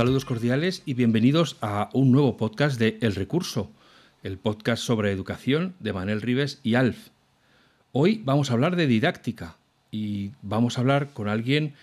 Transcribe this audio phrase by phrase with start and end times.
[0.00, 3.70] Saludos cordiales y bienvenidos a un nuevo podcast de El Recurso,
[4.22, 7.08] el podcast sobre educación de Manel Rives y Alf.
[7.92, 9.58] Hoy vamos a hablar de didáctica
[9.90, 11.74] y vamos a hablar con alguien,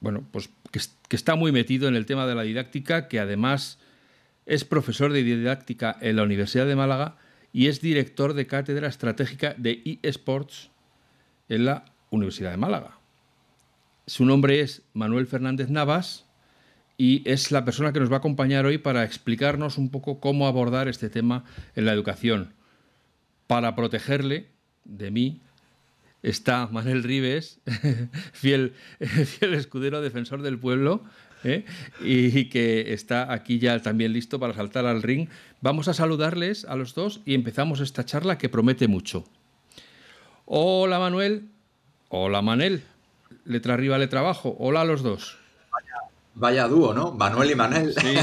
[0.00, 3.78] bueno, pues que, que está muy metido en el tema de la didáctica, que además
[4.46, 7.18] es profesor de didáctica en la Universidad de Málaga
[7.52, 10.70] y es director de cátedra estratégica de eSports
[11.50, 13.00] en la Universidad de Málaga.
[14.06, 16.23] Su nombre es Manuel Fernández Navas
[17.04, 20.46] y es la persona que nos va a acompañar hoy para explicarnos un poco cómo
[20.46, 21.44] abordar este tema
[21.76, 22.54] en la educación.
[23.46, 24.46] Para protegerle
[24.86, 25.42] de mí
[26.22, 27.60] está Manuel Rives,
[28.32, 31.04] fiel, fiel escudero defensor del pueblo,
[31.44, 31.66] ¿eh?
[32.00, 35.28] y que está aquí ya también listo para saltar al ring.
[35.60, 39.26] Vamos a saludarles a los dos y empezamos esta charla que promete mucho.
[40.46, 41.50] Hola Manuel,
[42.08, 42.82] hola Manel,
[43.44, 45.43] letra arriba, letra abajo, hola a los dos.
[46.36, 47.12] Vaya dúo, ¿no?
[47.12, 47.94] Manuel y Manel.
[47.94, 48.16] Sí,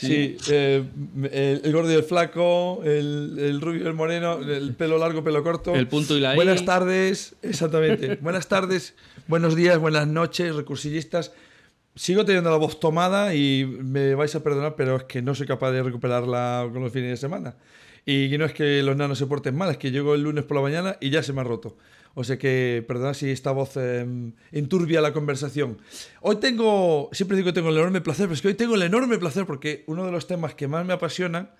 [0.00, 0.84] sí eh,
[1.32, 5.24] el, el, gordo y el flaco, el, el, rubio y el moreno, el pelo largo,
[5.24, 5.74] pelo corto.
[5.74, 6.36] El punto y la I.
[6.36, 8.16] Buenas tardes, exactamente.
[8.20, 8.94] buenas tardes,
[9.26, 11.32] buenos días, buenas noches, recursillistas.
[11.96, 15.46] Sigo teniendo la voz tomada y me vais a perdonar, pero es que no soy
[15.46, 17.56] capaz de recuperarla con los fines de semana.
[18.04, 20.58] Y no es que los nanos se porten mal, es que llego el lunes por
[20.58, 21.78] la mañana y ya se me ha roto.
[22.14, 24.06] O sea que, perdona si esta voz eh,
[24.52, 25.78] enturbia la conversación.
[26.20, 28.82] Hoy tengo, siempre digo que tengo el enorme placer, pero es que hoy tengo el
[28.82, 31.50] enorme placer porque uno de los temas que más me apasionan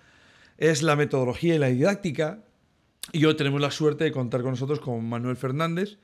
[0.57, 2.45] es la metodología y la didáctica.
[3.13, 5.99] Y hoy tenemos la suerte de contar con nosotros con Manuel Fernández,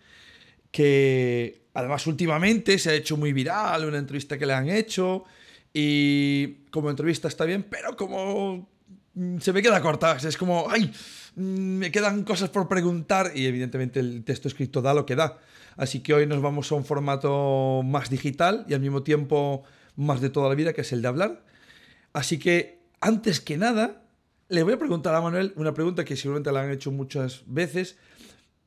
[0.73, 5.25] que además últimamente se ha hecho muy viral, una entrevista que le han hecho.
[5.73, 8.69] Y como entrevista está bien, pero como
[9.41, 10.93] se me queda corta, es como, ay,
[11.37, 15.39] me quedan cosas por preguntar y evidentemente el texto escrito da lo que da.
[15.77, 19.63] Así que hoy nos vamos a un formato más digital y al mismo tiempo
[19.97, 21.45] más de toda la vida, que es el de hablar.
[22.13, 24.03] Así que, antes que nada,
[24.49, 27.97] le voy a preguntar a Manuel una pregunta que seguramente la han hecho muchas veces,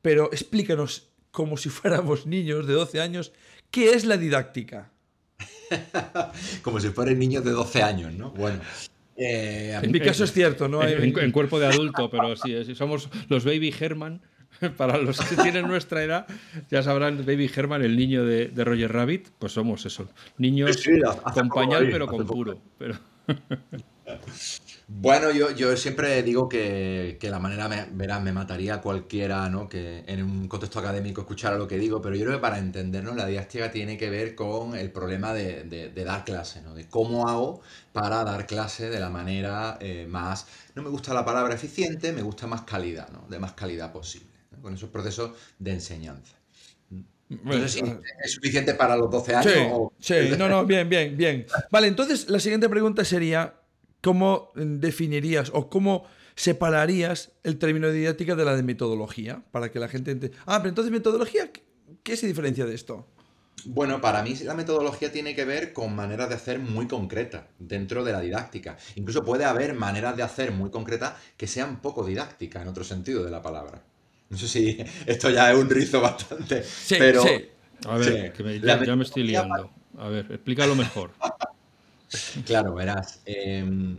[0.02, 3.32] pero explícanos, como si fuéramos niños de 12 años,
[3.70, 4.90] ¿qué es la didáctica?
[6.62, 8.30] como si fueran niños de 12 años, ¿no?
[8.30, 8.60] Bueno,
[9.16, 10.86] eh, en mi caso es cierto, ¿no?
[10.86, 14.20] En, en, cuerpo de adulto, pero sí, si somos los Baby Herman.
[14.76, 16.26] Para los que tienen nuestra edad,
[16.70, 20.08] ya sabrán, Baby Herman, el niño de, de Roger Rabbit, pues somos eso.
[20.38, 21.00] Niños sí, sí,
[21.34, 22.60] con pañal, pero con puro.
[22.78, 22.94] Pero...
[24.86, 29.66] Bueno, yo, yo siempre digo que, que la manera, me, verás, me mataría cualquiera, ¿no?
[29.68, 33.16] Que en un contexto académico escuchara lo que digo, pero yo creo que para entendernos
[33.16, 36.74] la didáctica tiene que ver con el problema de, de, de dar clase, ¿no?
[36.74, 37.62] De cómo hago
[37.92, 42.22] para dar clase de la manera eh, más, no me gusta la palabra eficiente, me
[42.22, 43.26] gusta más calidad, ¿no?
[43.28, 44.60] De más calidad posible, ¿no?
[44.60, 46.36] con esos procesos de enseñanza.
[47.30, 47.82] Entonces, ¿sí?
[48.22, 49.52] ¿es suficiente para los 12 años?
[49.52, 49.92] Sí, o...
[49.98, 51.46] sí, no, no, bien, bien, bien.
[51.70, 53.54] Vale, entonces la siguiente pregunta sería,
[54.04, 56.04] ¿cómo definirías o cómo
[56.36, 59.42] separarías el término de didáctica de la de metodología?
[59.50, 60.36] Para que la gente entienda.
[60.44, 61.50] Ah, pero entonces metodología,
[62.02, 63.08] ¿qué se diferencia de esto?
[63.64, 68.04] Bueno, para mí la metodología tiene que ver con maneras de hacer muy concretas dentro
[68.04, 68.76] de la didáctica.
[68.96, 73.24] Incluso puede haber maneras de hacer muy concretas que sean poco didácticas en otro sentido
[73.24, 73.82] de la palabra.
[74.28, 76.62] No sé si esto ya es un rizo bastante.
[76.62, 77.48] Sí, pero, sí.
[77.86, 78.36] A ver, sí.
[78.36, 79.70] que me, ya, ya, me estoy liando.
[79.96, 81.12] A ver, explícalo mejor.
[82.46, 83.20] claro, verás.
[83.26, 83.98] Eh,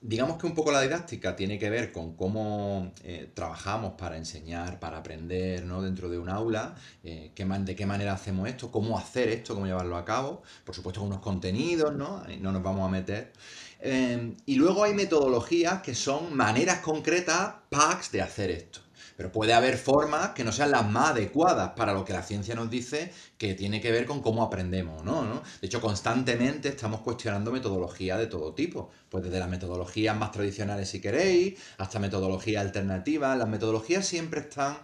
[0.00, 4.80] digamos que un poco la didáctica tiene que ver con cómo eh, trabajamos para enseñar,
[4.80, 5.82] para aprender ¿no?
[5.82, 6.74] dentro de un aula,
[7.04, 11.00] eh, de qué manera hacemos esto, cómo hacer esto, cómo llevarlo a cabo, por supuesto
[11.00, 12.22] con unos contenidos, ¿no?
[12.40, 13.32] no nos vamos a meter.
[13.80, 18.80] Eh, y luego hay metodologías que son maneras concretas, packs de hacer esto.
[19.20, 22.54] Pero puede haber formas que no sean las más adecuadas para lo que la ciencia
[22.54, 25.26] nos dice que tiene que ver con cómo aprendemos, ¿no?
[25.26, 25.42] ¿no?
[25.60, 28.90] De hecho, constantemente estamos cuestionando metodologías de todo tipo.
[29.10, 33.36] Pues desde las metodologías más tradicionales, si queréis, hasta metodologías alternativas.
[33.36, 34.78] Las metodologías siempre están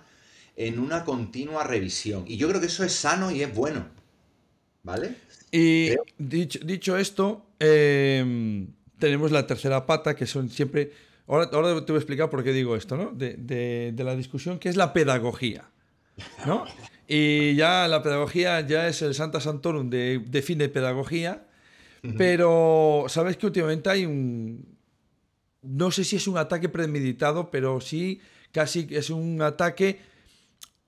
[0.55, 2.25] en una continua revisión.
[2.27, 3.87] Y yo creo que eso es sano y es bueno.
[4.83, 5.15] ¿vale?
[5.51, 8.67] Y dicho, dicho, esto, em,
[8.99, 10.93] tenemos la tercera pata, que son siempre...
[11.29, 13.11] Ahora, ahora te voy a explicar por qué digo esto, ¿no?
[13.11, 13.37] De,
[13.93, 15.71] de la discusión, que es la pedagogía,
[16.47, 16.65] ¿no?
[17.09, 21.47] Y ya la pedagogía ya es el Santa Santorum de define pedagogía,
[22.17, 24.77] pero sabes que últimamente hay un
[25.63, 28.21] no sé si es un ataque premeditado, pero sí
[28.53, 30.01] casi es un ataque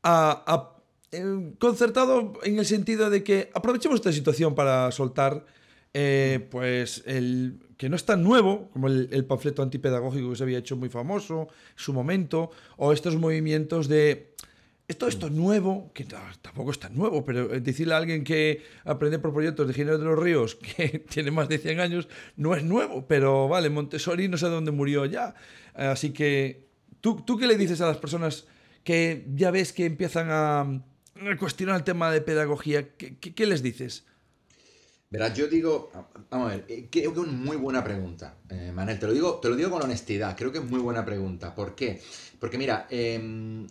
[0.02, 0.76] a,
[1.11, 5.44] eh, concertado en el sentido de que aprovechemos esta situación para soltar
[5.94, 10.58] eh, pues el que no es tan nuevo como el, panfleto antipedagógico que se había
[10.58, 14.35] hecho muy famoso en su momento o estos movimientos de
[14.88, 16.05] esto, esto es nuevo, que
[16.40, 19.99] tampoco es tan nuevo, pero eh, decirle a alguien que aprende por proyectos de Ginebra
[19.99, 24.29] de los Ríos, que tiene más de 100 años, no es nuevo, pero vale, Montessori
[24.29, 25.35] no sé dónde murió ya.
[25.75, 26.69] Así que,
[27.02, 28.46] ¿tú, ¿tú qué le dices a las personas
[28.82, 30.82] que ya ves que empiezan a,
[31.38, 32.88] cuestionar el tema de pedagogía?
[32.96, 34.06] ¿Qué, les dices?
[35.10, 35.90] Verás, yo digo,
[36.31, 39.37] vamos a ver, eh, creo que es muy buena pregunta, eh, Manel, te lo, digo,
[39.40, 41.55] te lo digo con honestidad, creo que es muy buena pregunta.
[41.55, 42.02] ¿Por qué?
[42.38, 43.66] Porque mira, eh,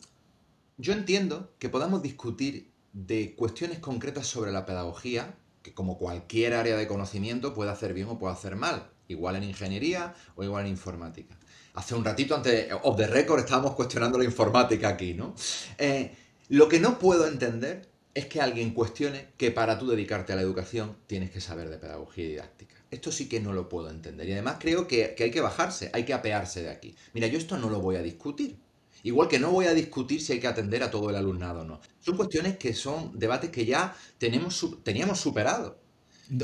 [0.77, 6.75] yo entiendo que podamos discutir de cuestiones concretas sobre la pedagogía, que como cualquier área
[6.75, 10.71] de conocimiento puede hacer bien o puede hacer mal, igual en ingeniería o igual en
[10.71, 11.37] informática.
[11.75, 15.35] Hace un ratito, antes of the record, estábamos cuestionando la informática aquí, ¿no?
[15.77, 16.15] Eh,
[16.49, 17.87] lo que no puedo entender
[18.17, 21.77] es que alguien cuestione que para tú dedicarte a la educación tienes que saber de
[21.77, 22.73] pedagogía y didáctica.
[22.89, 24.27] Esto sí que no lo puedo entender.
[24.27, 26.95] Y además creo que, que hay que bajarse, hay que apearse de aquí.
[27.13, 28.57] Mira, yo esto no lo voy a discutir.
[29.03, 31.63] Igual que no voy a discutir si hay que atender a todo el alumnado o
[31.63, 31.79] no.
[31.99, 35.79] Son cuestiones que son debates que ya tenemos, teníamos superado.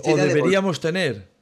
[0.03, 1.32] O deberíamos tener.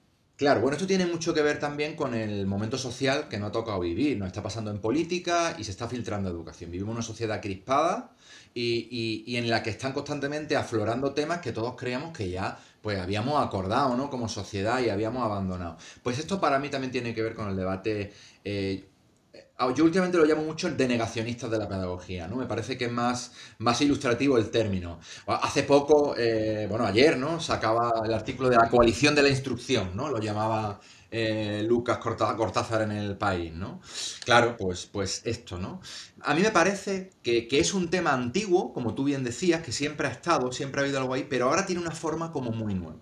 [0.42, 3.52] Claro, bueno, esto tiene mucho que ver también con el momento social que nos ha
[3.52, 4.18] tocado vivir.
[4.18, 6.72] Nos está pasando en política y se está filtrando educación.
[6.72, 8.10] Vivimos una sociedad crispada
[8.52, 13.40] y, en la que están constantemente aflorando temas que todos creíamos que ya pues habíamos
[13.40, 14.10] acordado, ¿no?
[14.10, 15.78] Como sociedad y habíamos abandonado.
[16.02, 18.12] Pues esto para mí también tiene que ver con el debate
[18.44, 18.90] eh,
[19.75, 22.36] yo últimamente lo llamo mucho el de negacionistas de la pedagogía, ¿no?
[22.38, 25.00] Me parece que es más, más ilustrativo el término.
[25.28, 27.39] Hace poco, eh, bueno, ayer, ¿no?
[27.39, 30.10] Sacaba el artículo de la coalición de la instrucción, ¿no?
[30.10, 30.80] Lo llamaba
[31.12, 33.81] eh, Lucas Cortázar en el país, ¿no?
[34.25, 35.81] Claro, pues, pues esto, ¿no?
[36.22, 40.07] A mí me parece que, es un tema antiguo, como tú bien decías, que siempre
[40.07, 43.00] ha estado, siempre ha habido algo ahí, pero ahora tiene una forma como muy nueva.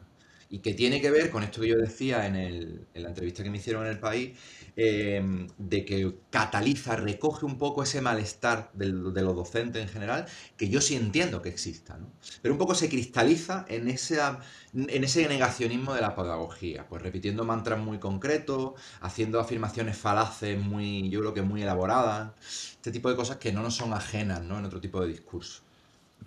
[0.52, 3.52] Y que tiene que ver con esto que yo decía en, en la entrevista que
[3.52, 4.36] me hicieron en el país,
[4.82, 10.70] Em, de que cataliza, recoge un poco ese malestar de los docentes en general, que
[10.70, 12.08] yo sí entiendo que exista, ¿no?
[12.42, 17.78] Pero un poco se cristaliza en, en ese negacionismo de la pedagogía, pues repitiendo mantras
[17.78, 22.32] muy concretos, haciendo afirmaciones falaces muy, yo creo que muy elaboradas,
[22.72, 24.60] este tipo de cosas que no nos son ajenas, ¿no?
[24.60, 25.62] En otro tipo de discurso.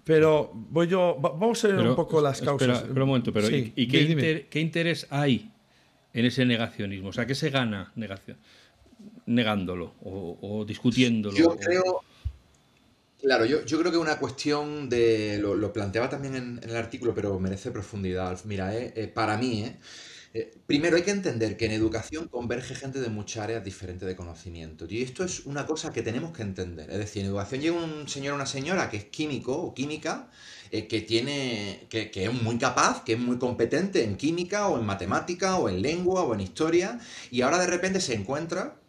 [0.04, 2.82] Pero voy yo, vamos a ver un poco las causas.
[2.82, 5.51] Pero, un momento, pero ¿y, qué, qué, interés hay
[6.14, 7.08] en ese negacionismo?
[7.08, 8.36] O sea, ¿qué se gana negación,
[9.26, 11.36] negándolo o, discutiéndolo?
[11.36, 12.00] Yo creo,
[13.20, 17.70] claro, yo, creo que una cuestión de, lo, planteaba también en, el artículo, pero merece
[17.70, 18.38] profundidad.
[18.44, 19.78] Mira, eh, eh, para mí, eh,
[20.34, 24.16] eh, primero hay que entender que en educación converge gente de muchas áreas diferentes de
[24.16, 24.86] conocimiento.
[24.88, 26.90] Y esto es una cosa que tenemos que entender.
[26.90, 30.30] Es decir, en educación llega un señor o una señora que es químico o química
[30.72, 34.86] eh, que tiene, que, es muy capaz, que es muy competente en química o en
[34.86, 36.98] matemática o en lengua o en historia,
[37.30, 38.80] y ahora de repente se encuentra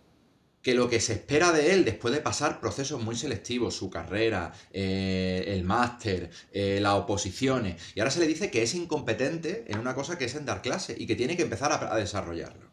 [0.62, 4.54] que lo que se espera de él después de pasar procesos muy selectivos, su carrera,
[4.72, 9.78] eh, el máster, eh, las oposiciones, y ahora se le dice que es incompetente en
[9.78, 12.72] una cosa que es en dar clase y que tiene que empezar a, a desarrollarlo.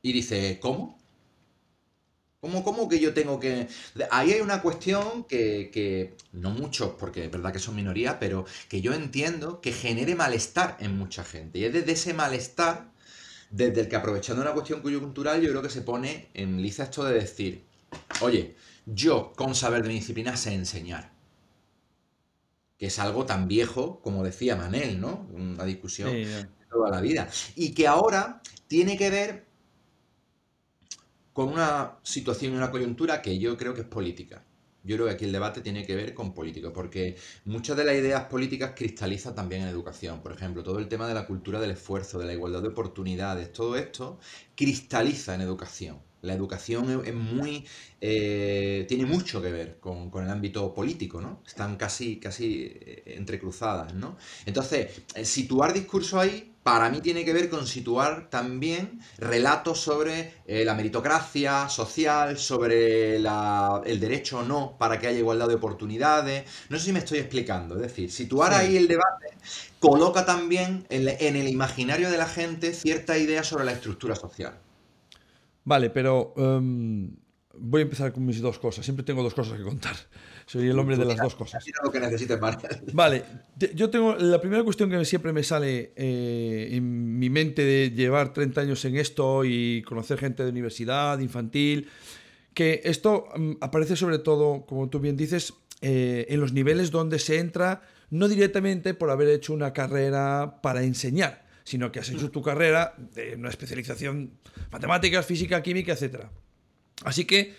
[0.00, 0.98] Y dice, ¿cómo?
[2.62, 3.68] ¿Cómo, que yo tengo que...?
[4.10, 8.82] Ahí hay una cuestión que, no muchos, porque es verdad que son minoría, pero que
[8.82, 11.58] yo entiendo que genere malestar en mucha gente.
[11.58, 12.90] Y es desde ese malestar,
[13.50, 17.04] desde el que aprovechando una cuestión coyuntural, yo creo que se pone en liza esto
[17.04, 17.64] de decir,
[18.20, 21.12] oye, yo con saber de mi disciplina sé enseñar.
[22.78, 25.26] Que es algo tan viejo como decía Manel, ¿no?
[25.32, 27.30] Una discusión de toda la vida.
[27.56, 29.53] Y que ahora tiene que ver
[31.34, 34.42] con una situación y una coyuntura que yo creo que es política.
[34.84, 37.96] Yo creo que aquí el debate tiene que ver con política, porque muchas de las
[37.96, 40.20] ideas políticas cristalizan también en educación.
[40.20, 43.52] Por ejemplo, todo el tema de la cultura del esfuerzo, de la igualdad de oportunidades,
[43.52, 44.20] todo esto
[44.54, 45.98] cristaliza en educación.
[46.22, 47.66] La educación es muy.
[48.00, 51.42] Eh, tiene mucho que ver con, el ámbito político, ¿no?
[51.46, 54.16] Están casi, casi eh, entrecruzadas, ¿no?
[54.46, 60.64] Entonces, situar discurso ahí para mí tiene que ver con situar también relatos sobre eh,
[60.64, 66.44] la meritocracia social, sobre el derecho o no para que haya igualdad de oportunidades.
[66.70, 67.76] No sé si me estoy explicando.
[67.76, 69.26] Es decir, situar ahí el debate
[69.78, 74.58] coloca también en, el imaginario de la gente cierta idea sobre la estructura social.
[75.64, 77.14] Vale, pero em,
[77.58, 78.86] voy a empezar con mis dos cosas.
[78.86, 79.96] Siempre tengo dos cosas que contar.
[80.46, 81.64] Soy el hombre de las dos cosas.
[81.82, 82.38] lo que necesites,
[82.92, 83.24] Vale,
[83.74, 88.32] yo tengo la primera cuestión que siempre me sale eh, en mi mente de llevar
[88.32, 91.88] 30 años en esto y conocer gente de universidad, infantil,
[92.52, 97.18] que esto mm, aparece sobre todo, como tú bien dices, eh, en los niveles donde
[97.18, 102.30] se entra no directamente por haber hecho una carrera para enseñar, sino que has hecho
[102.30, 104.32] tu carrera de una especialización
[104.70, 106.26] matemáticas, física, química, etc.
[107.04, 107.54] Así que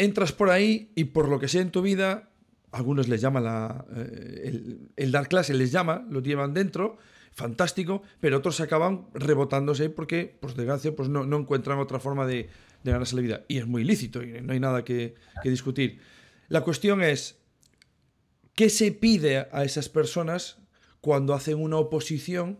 [0.00, 2.30] entras por ahí y por lo que sea en tu vida,
[2.72, 6.96] algunos les llama la, eh, el, dar clase, les llama, lo llevan dentro,
[7.32, 12.48] fantástico, pero otros acaban rebotándose porque, por desgracia, pues no, encuentran otra forma de,
[12.82, 13.44] ganarse la vida.
[13.46, 16.00] Y es muy lícito y no hay nada que, que discutir.
[16.48, 17.38] La cuestión es,
[18.54, 20.56] ¿qué se pide a esas personas
[21.02, 22.58] cuando hacen una oposición,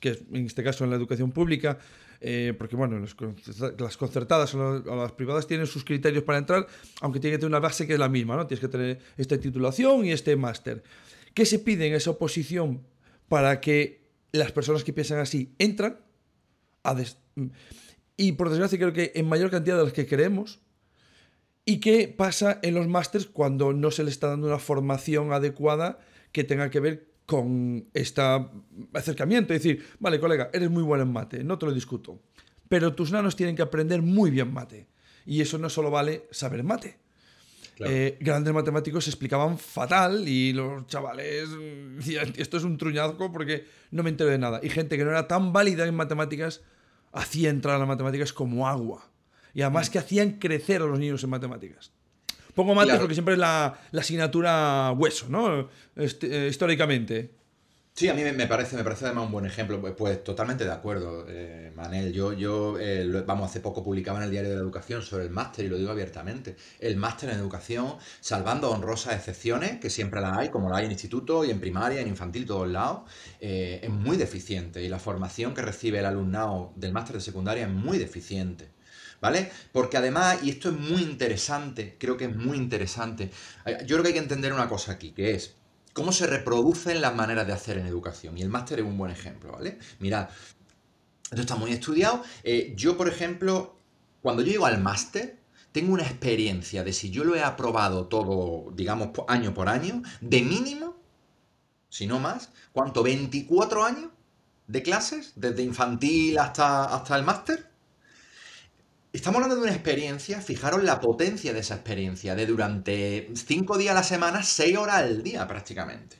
[0.00, 1.78] que en este caso en la educación pública,
[2.20, 6.66] eh, porque bueno, las concertadas o las privadas tienen sus criterios para entrar,
[7.00, 8.46] aunque tiene que tener una base que es la misma, ¿no?
[8.46, 10.82] Tienes que tener esta titulación y este máster.
[11.34, 12.82] ¿Qué se pide en esa oposición
[13.28, 15.98] para que las personas que piensan así entran?
[18.16, 20.60] y por desgracia creo que en mayor cantidad de las que queremos.
[21.66, 25.98] ¿Y qué pasa en los másters cuando no se le está dando una formación adecuada
[26.32, 28.22] que tenga que ver con este
[28.94, 29.52] acercamiento.
[29.52, 32.22] Es decir, vale, colega, eres muy bueno en mate, no te lo discuto.
[32.70, 34.86] Pero tus nanos tienen que aprender muy bien mate.
[35.26, 36.96] Y eso no solo vale saber mate.
[37.80, 41.50] Eh, grandes matemáticos se explicaban fatal y los chavales
[41.96, 44.60] decían, esto es un truñazco porque no me entero de nada.
[44.62, 46.62] Y gente que no era tan válida en matemáticas
[47.12, 49.10] hacía entrar a las matemáticas como agua.
[49.52, 49.92] Y además mm.
[49.92, 51.92] que hacían crecer a los niños en matemáticas.
[52.58, 55.68] Pongo mate porque siempre es la, asignatura hueso, ¿no?
[55.94, 57.30] Este, eh, históricamente.
[57.94, 59.80] Sí, a mí me parece, me parece además un buen ejemplo.
[59.80, 62.12] Pues, pues totalmente de acuerdo, eh, Manel.
[62.12, 65.30] Yo, yo eh, vamos, hace poco publicaba en el Diario de la Educación sobre el
[65.30, 66.56] máster y lo digo abiertamente.
[66.80, 70.90] El máster en educación, salvando honrosas excepciones, que siempre las hay, como la hay en
[70.90, 73.02] instituto y en primaria, en infantil, todos lados,
[73.38, 74.82] es muy deficiente.
[74.82, 78.77] Y la formación que recibe el alumnado del máster de secundaria es muy deficiente.
[79.20, 79.50] ¿Vale?
[79.72, 83.30] Porque además, y esto es muy interesante, creo que es muy interesante,
[83.64, 85.54] eh, yo creo que hay que entender una cosa aquí, que es
[85.92, 88.38] cómo se reproducen las maneras de hacer en educación.
[88.38, 89.78] Y el máster es un buen ejemplo, ¿vale?
[89.98, 90.28] Mirad,
[91.30, 92.22] esto está muy estudiado.
[92.44, 93.76] Eh, yo, por ejemplo,
[94.22, 95.38] cuando yo llego al máster,
[95.72, 100.42] tengo una experiencia de si yo lo he aprobado todo, digamos, año por año, de
[100.42, 100.96] mínimo,
[101.88, 103.04] si no más, ¿cuánto?
[103.04, 104.10] ¿24 años
[104.66, 105.32] de clases?
[105.36, 107.67] Desde infantil hasta, hasta el máster.
[109.10, 113.92] Estamos hablando de una experiencia, fijaros la potencia de esa experiencia, de durante cinco días
[113.92, 116.18] a la semana, seis horas al día prácticamente.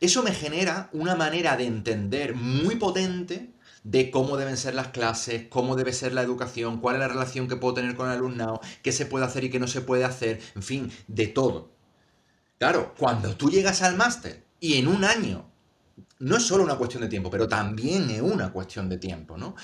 [0.00, 3.50] Eso me genera una manera de entender muy potente
[3.82, 7.48] de cómo deben ser las clases, cómo debe ser la educación, cuál es la relación
[7.48, 10.04] que puedo tener con el alumnado, qué se puede hacer y qué no se puede
[10.04, 11.72] hacer, en fin, de todo.
[12.58, 15.50] Claro, cuando tú llegas al máster y en un año,
[16.20, 19.56] no es solo una cuestión de tiempo, pero también es una cuestión de tiempo, ¿no?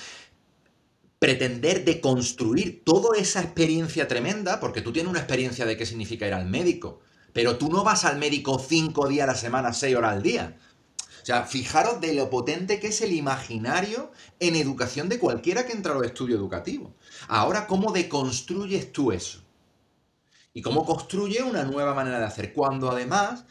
[1.19, 6.33] Pretender deconstruir toda esa experiencia tremenda, porque tú tienes una experiencia de qué significa ir
[6.33, 7.01] al médico,
[7.33, 10.57] pero tú no vas al médico cinco días a la semana, seis horas al día.
[11.21, 15.73] O sea, fijaros de lo potente que es el imaginario en educación de cualquiera que
[15.73, 16.93] entra a los estudios educativos.
[17.27, 19.43] Ahora, ¿cómo deconstruyes tú eso?
[20.53, 23.45] Y cómo construye una nueva manera de hacer, cuando además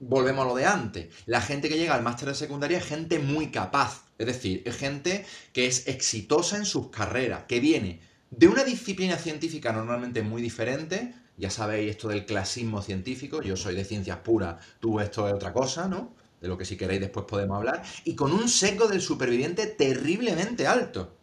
[0.00, 1.14] volvemos a lo de antes.
[1.26, 4.03] La gente que llega al máster de secundaria es gente muy capaz.
[4.18, 9.16] Es decir, es gente que es exitosa en sus carreras, que viene de una disciplina
[9.16, 11.14] científica normalmente muy diferente.
[11.36, 13.42] Ya sabéis esto del clasismo científico.
[13.42, 16.14] Yo soy de ciencias puras, tú esto es otra cosa, ¿no?
[16.40, 17.82] De lo que si queréis después podemos hablar.
[18.04, 21.16] Y con un seco del superviviente terriblemente alto.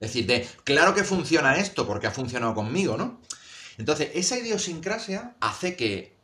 [0.00, 3.20] Es decir, de, claro que funciona esto porque ha funcionado conmigo, ¿no?
[3.76, 6.14] Entonces, esa idiosincrasia hace que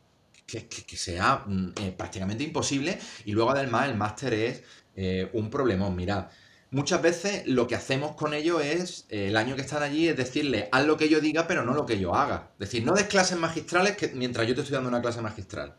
[0.59, 2.99] que, sea mm, eh, prácticamente imposible.
[3.25, 4.63] Y luego además el máster es
[4.95, 5.95] eh, un problemón.
[5.95, 6.27] Mirad,
[6.71, 10.17] muchas veces lo que hacemos con ellos es, eh, el año que están allí, es
[10.17, 12.51] decirle, haz lo que yo diga, pero no lo que yo haga.
[12.53, 15.75] Es decir, no des clases magistrales que, mientras yo te estoy dando una clase magistral.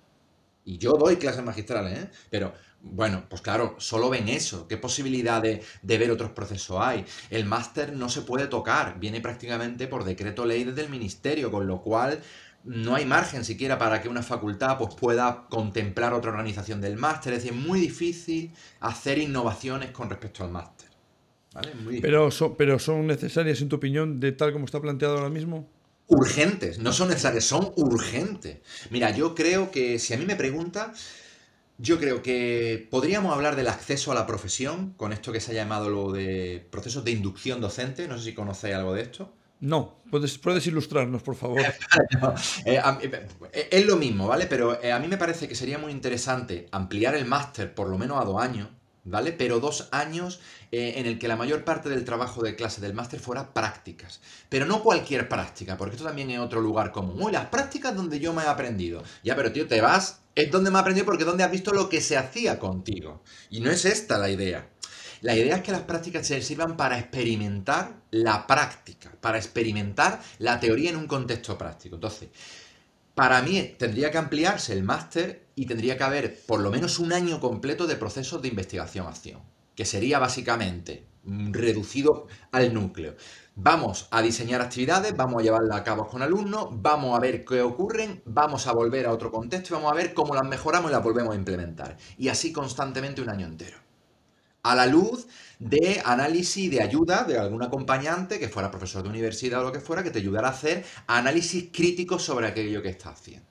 [0.64, 2.10] Y yo doy clases magistrales, ¿eh?
[2.30, 4.68] Pero, bueno, pues claro, solo ven eso.
[4.68, 7.04] ¿Qué posibilidad de, de ver otros procesos hay?
[7.30, 11.66] El máster no se puede tocar, viene prácticamente por decreto ley desde el ministerio, con
[11.66, 12.20] lo cual
[12.64, 17.32] no hay margen siquiera para que una facultad pues, pueda contemplar otra organización del máster.
[17.32, 20.88] Es decir, es muy difícil hacer innovaciones con respecto al máster.
[22.00, 25.68] Pero, son, pero son necesarias, en tu opinión, de tal como está planteado ahora mismo.
[26.06, 28.58] Urgentes, no son necesarias, son urgentes.
[28.90, 30.92] Mira, yo creo que si a mí me pregunta,
[31.78, 35.54] yo creo que podríamos hablar del acceso a la profesión, con esto que se ha
[35.54, 38.08] llamado lo de procesos de inducción docente.
[38.08, 39.32] No sé si conocéis algo de esto.
[39.62, 41.60] No, puedes, puedes ilustrarnos, por favor.
[42.64, 42.80] Eh,
[43.52, 44.46] eh, es lo mismo, ¿vale?
[44.46, 47.96] Pero eh, a mí me parece que sería muy interesante ampliar el máster por lo
[47.96, 48.68] menos a dos años,
[49.04, 49.32] ¿vale?
[49.32, 50.40] Pero dos años
[50.72, 54.20] en el que la mayor parte del trabajo de clase del máster fuera prácticas.
[54.48, 57.22] Pero no cualquier práctica, porque esto también es otro lugar común.
[57.22, 59.02] Uy, las prácticas donde yo me he aprendido.
[59.22, 61.88] Ya, pero tío, te vas es donde me ha aprendido porque donde has visto lo
[61.88, 63.22] que se hacía contigo.
[63.50, 64.66] Y no es esta la idea.
[65.22, 70.58] La idea es que las prácticas se sirvan para experimentar la práctica, para experimentar la
[70.58, 71.94] teoría en un contexto práctico.
[71.94, 72.30] Entonces,
[73.14, 77.12] para mí tendría que ampliarse el máster y tendría que haber por lo menos un
[77.12, 79.40] año completo de procesos de investigación-acción,
[79.76, 83.14] que sería básicamente reducido al núcleo.
[83.54, 87.60] Vamos a diseñar actividades, vamos a llevarlas a cabo con alumnos, vamos a ver qué
[87.60, 90.94] ocurren, vamos a volver a otro contexto y vamos a ver cómo las mejoramos y
[90.94, 91.96] las volvemos a implementar.
[92.18, 93.91] Y así constantemente un año entero.
[94.62, 95.26] A la luz
[95.58, 99.80] de análisis de ayuda de algún acompañante que fuera profesor de universidad o lo que
[99.80, 103.46] fuera, que te ayudara a hacer análisis críticos sobre aquello que estás haciendo.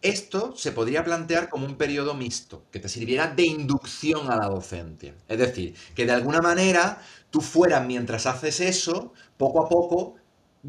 [0.00, 4.46] Esto se podría plantear como un periodo mixto, que te sirviera de inducción a la
[4.46, 5.14] docencia.
[5.26, 10.14] Es decir, que de alguna manera tú fueras, mientras haces eso, poco a poco,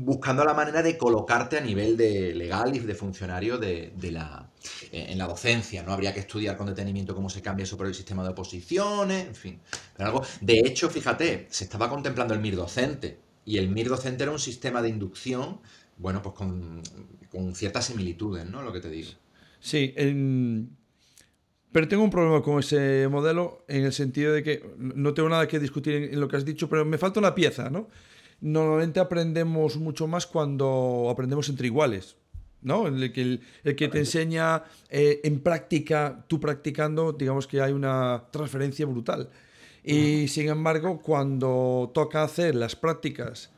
[0.01, 4.50] buscando la manera de colocarte a nivel de legal y de funcionario de, la,
[4.91, 5.84] eh, en la docencia.
[5.84, 9.27] No habría que estudiar con detenimiento cómo se cambia eso por el sistema de oposiciones,
[9.27, 9.60] en fin.
[9.98, 13.18] algo, de hecho, fíjate, se estaba contemplando el MIR docente.
[13.44, 15.60] Y el MIR docente era un sistema de inducción,
[15.98, 16.82] bueno, pues con,
[17.29, 18.62] con ciertas similitudes, ¿no?
[18.62, 19.12] Lo que te digo.
[19.60, 19.94] Sí,
[21.72, 25.48] pero tengo un problema con ese modelo en el sentido de que no tengo nada
[25.48, 27.89] que discutir en, lo que has dicho, pero me falta una pieza, ¿no?
[28.41, 32.15] Normalmente aprendemos mucho más cuando aprendemos entre iguales,
[32.62, 32.88] ¿no?
[32.88, 38.25] El que, el, que te enseña eh, en práctica, tú practicando, digamos que hay una
[38.31, 39.29] transferencia brutal.
[39.84, 43.49] Y sin embargo, cuando toca hacer las prácticas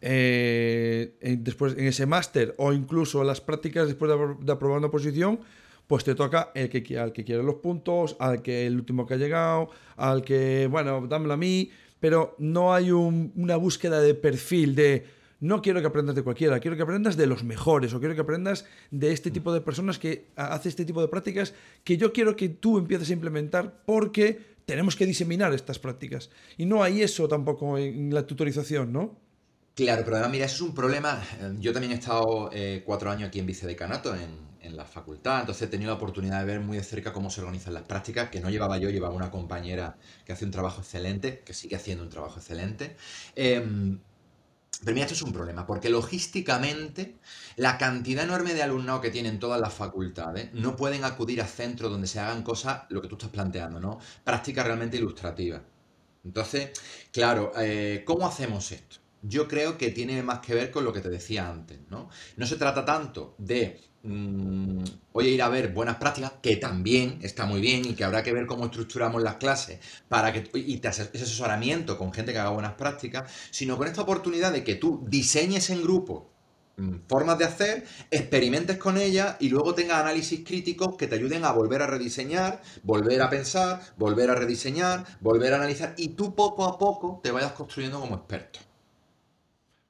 [0.00, 5.40] eh, después en ese máster o incluso las prácticas después de, de aprobar una posición,
[5.86, 9.14] pues te toca el que, al que quiere los puntos, al que el último que
[9.14, 14.74] ha llegado, al que, bueno, dámelo a mí, pero no hay una búsqueda de perfil
[14.74, 15.06] de
[15.40, 18.20] no quiero que aprendas de cualquiera, quiero que aprendas de los mejores o quiero que
[18.20, 22.36] aprendas de este tipo de personas que hace este tipo de prácticas que yo quiero
[22.36, 26.30] que tú empieces a implementar porque tenemos que diseminar estas prácticas.
[26.56, 29.18] Y no hay eso tampoco en la tutorización, ¿no?
[29.74, 31.22] Claro, pero además, mira, eso es un problema.
[31.58, 35.62] Yo también he estado eh, cuatro años aquí en vicedecanato, en, en la facultad, entonces
[35.62, 38.40] he tenido la oportunidad de ver muy de cerca cómo se organizan las prácticas, que
[38.40, 42.10] no llevaba yo, llevaba una compañera que hace un trabajo excelente, que sigue haciendo un
[42.10, 42.96] trabajo excelente.
[43.34, 44.00] Em,
[44.84, 47.18] pero mira, esto es un problema, porque logísticamente
[47.56, 51.90] la cantidad enorme de alumnado que tienen todas las facultades no pueden acudir a centros
[51.90, 53.98] donde se hagan cosas, lo que tú estás planteando, ¿no?
[54.24, 55.62] Prácticas realmente ilustrativas.
[56.24, 56.70] Entonces,
[57.12, 58.96] claro, eh, ¿cómo hacemos esto?
[59.22, 62.08] Yo creo que tiene más que ver con lo que te decía antes, ¿no?
[62.36, 64.82] No se trata tanto de Mm,
[65.12, 68.22] voy a ir a ver buenas prácticas, que también está muy bien y que habrá
[68.22, 72.38] que ver cómo estructuramos las clases para que y te ese asesoramiento con gente que
[72.38, 76.30] haga buenas prácticas, sino con esta oportunidad de que tú diseñes en grupo
[76.78, 81.44] mm, formas de hacer, experimentes con ellas y luego tengas análisis críticos que te ayuden
[81.44, 86.34] a volver a rediseñar, volver a pensar, volver a rediseñar, volver a analizar y tú
[86.34, 88.60] poco a poco te vayas construyendo como experto.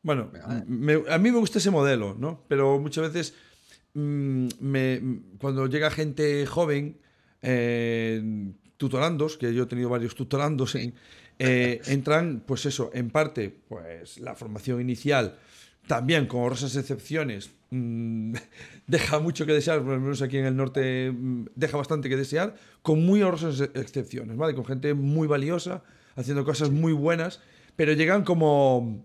[0.03, 2.43] Bueno, a mí me gusta ese modelo, ¿no?
[2.49, 3.35] Pero muchas veces
[3.95, 5.01] Mm, me,
[5.39, 6.99] cuando llega gente joven,
[7.43, 8.23] eh,
[8.77, 14.35] tutorandos, que yo he tenido varios tutorandos, eh, entran, pues eso, en parte, pues la
[14.35, 15.39] formación inicial,
[15.87, 18.35] también con horrorosas excepciones, mm,
[18.87, 22.17] deja mucho que desear, por lo menos aquí en el norte mm, deja bastante que
[22.17, 24.55] desear, con muy horrorosas excepciones, ¿vale?
[24.55, 25.83] Con gente muy valiosa,
[26.17, 27.41] haciendo cosas muy buenas,
[27.77, 29.05] pero llegan como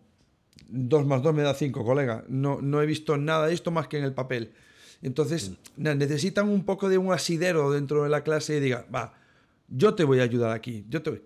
[0.69, 2.23] 2 más 2 me da 5, colega.
[2.27, 4.53] No, no he visto nada de esto más que en el papel.
[5.01, 9.13] Entonces, necesitan un poco de un asidero dentro de la clase y digan, va,
[9.67, 11.21] yo te voy a ayudar aquí, yo te,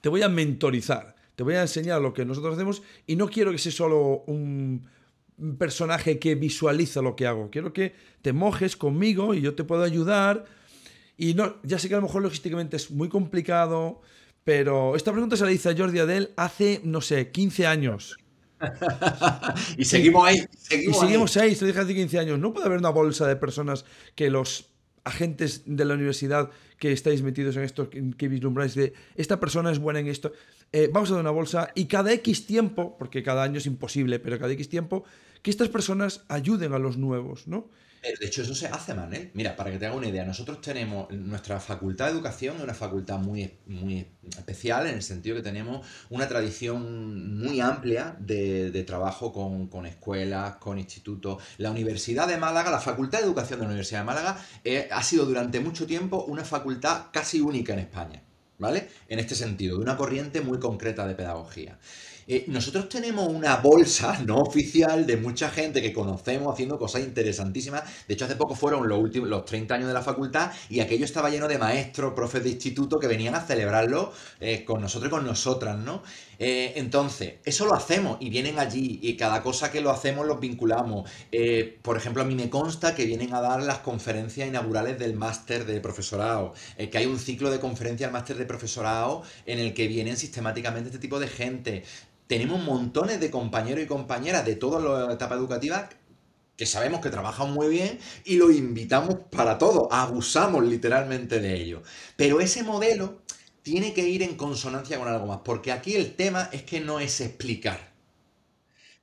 [0.00, 3.50] te voy a mentorizar, te voy a enseñar lo que nosotros hacemos y no quiero
[3.52, 4.86] que sea solo un
[5.58, 9.82] personaje que visualiza lo que hago, quiero que te mojes conmigo y yo te puedo
[9.82, 10.44] ayudar.
[11.16, 14.00] Y no, ya sé que a lo mejor logísticamente es muy complicado,
[14.42, 18.18] pero esta pregunta se la hice a Jordi Adel hace, no sé, 15 años.
[19.78, 20.44] y seguimos ahí.
[20.56, 21.48] Seguimos y seguimos ahí.
[21.48, 21.54] ahí.
[21.54, 22.38] Se dije hace 15 años.
[22.38, 24.70] No puede haber una bolsa de personas que los
[25.04, 29.78] agentes de la universidad que estáis metidos en esto, que vislumbráis de esta persona es
[29.78, 30.32] buena en esto.
[30.72, 34.18] Eh, vamos a dar una bolsa y cada X tiempo, porque cada año es imposible,
[34.18, 35.04] pero cada X tiempo,
[35.42, 37.70] que estas personas ayuden a los nuevos, ¿no?
[38.04, 39.30] Eh, de hecho, eso se hace, Manel.
[39.32, 42.74] Mira, para que te haga una idea, nosotros tenemos nuestra facultad de educación, es una
[42.74, 49.32] facultad muy, muy especial en el sentido que tenemos una tradición muy amplia de, trabajo
[49.32, 51.42] con, escuelas, con institutos.
[51.56, 55.02] La Universidad de Málaga, la Facultad de Educación de la Universidad de Málaga, eh, ha
[55.02, 58.22] sido durante mucho tiempo una facultad casi única en España.
[58.56, 58.88] ¿Vale?
[59.08, 61.76] En este sentido, de una corriente muy concreta de pedagogía.
[62.26, 67.82] Eh, nosotros tenemos una bolsa no oficial de mucha gente que conocemos haciendo cosas interesantísimas.
[68.06, 71.04] De hecho, hace poco fueron los últimos los 30 años de la facultad y aquello
[71.04, 75.10] estaba lleno de maestros, profes de instituto que venían a celebrarlo eh, con nosotros y
[75.10, 76.02] con nosotras, ¿no?
[76.38, 80.40] Eh, entonces, eso lo hacemos y vienen allí y cada cosa que lo hacemos los
[80.40, 81.10] vinculamos.
[81.82, 85.64] por ejemplo, a mí me consta que vienen a dar las conferencias inaugurales del máster
[85.64, 89.86] de profesorado, que hay un ciclo de conferencias al máster de profesorado en el que
[89.88, 91.84] vienen sistemáticamente este tipo de gente
[92.26, 95.88] tenemos montones de compañeros y compañeras de todas las etapas educativas
[96.56, 101.82] que sabemos que trabajan muy bien y lo invitamos para todo, abusamos literalmente de ello.
[102.16, 103.22] Pero ese modelo
[103.62, 107.00] tiene que ir en consonancia con algo más, porque aquí el tema es que no
[107.00, 107.92] es explicar.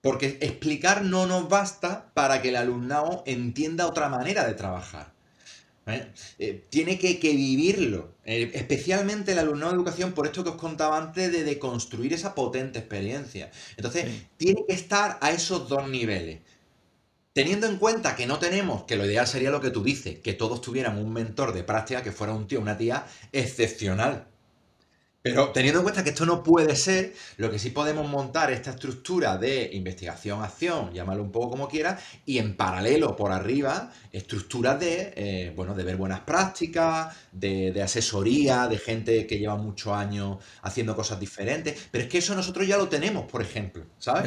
[0.01, 5.13] Porque explicar no nos basta para que el alumnado entienda otra manera de trabajar.
[5.87, 6.11] ¿Eh?
[6.39, 10.97] Eh, tiene que, vivirlo, eh, especialmente el alumnado de educación, por esto que os contaba
[10.97, 13.51] antes de, construir esa potente experiencia.
[13.77, 14.05] Entonces,
[14.37, 16.39] tiene que estar a esos dos niveles.
[17.33, 20.33] Teniendo en cuenta que no tenemos, que lo ideal sería lo que tú dices, que
[20.33, 24.27] todos tuvieran un mentor de práctica que fuera un tío, una tía excepcional.
[25.21, 28.71] Pero teniendo en cuenta que esto no puede ser, lo que sí podemos montar esta
[28.71, 35.13] estructura de investigación-acción, llámalo un poco como quieras, y en paralelo por arriba, estructuras de,
[35.15, 40.95] eh, bueno, de ver buenas prácticas, de, asesoría, de gente que lleva muchos años haciendo
[40.95, 41.89] cosas diferentes.
[41.91, 44.25] Pero es que eso nosotros ya lo tenemos, por ejemplo, ¿sabes?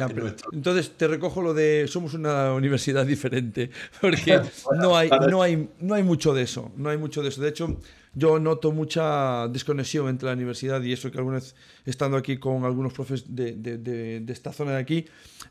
[0.53, 3.69] Entonces te recojo lo de somos una universidad diferente,
[4.01, 4.39] porque
[4.79, 7.41] no, hay, no, hay, no hay mucho de eso, no hay mucho de eso.
[7.41, 7.77] De hecho,
[8.15, 11.53] yo noto mucha desconexión entre la universidad y eso que alguna vez
[11.85, 15.05] estando aquí con algunos profes de, esta zona de aquí,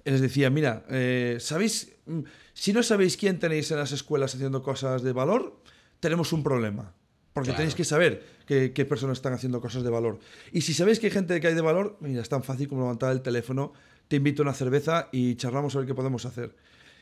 [0.05, 1.93] les decía, mira, eh, ¿sabéis?
[2.07, 2.21] Mm,
[2.55, 5.61] si no sabéis quién tenéis en las escuelas haciendo cosas de valor,
[6.01, 6.95] tenemos un problema.
[7.35, 10.21] Porque tenéis que saber qué, personas están haciendo cosas de valor.
[10.53, 12.83] Y si sabéis que hay gente que hay de valor, mira, es tan fácil como
[12.83, 13.73] levantar el teléfono,
[14.07, 16.55] te invito a una cerveza y charlamos a ver qué podemos hacer.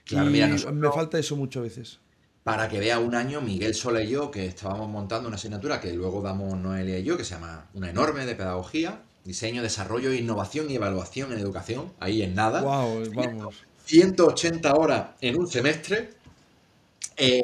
[0.07, 2.01] Claro, me falta eso muchas veces
[2.45, 5.93] para que vea un año Miguel Sola y yo, que estábamos montando una asignatura que
[5.93, 10.71] luego damos Noelia y yo, que se llama una enorme de pedagogía, diseño, desarrollo, innovación
[10.71, 12.63] y evaluación en educación, ahí en nada.
[12.63, 13.55] Wow, vamos.
[13.85, 16.11] 180 horas en un semestre.
[17.17, 17.43] Eh,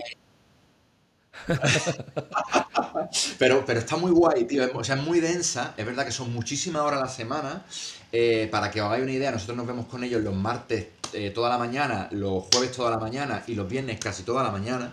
[3.39, 4.69] pero, pero está muy guay, tío.
[4.75, 5.75] O sea, es muy densa.
[5.77, 7.65] Es verdad que son muchísimas horas a la semana.
[8.13, 11.31] Eh, para que os hagáis una idea, nosotros nos vemos con ellos los martes eh,
[11.31, 14.93] toda la mañana, los jueves toda la mañana y los viernes casi toda la mañana.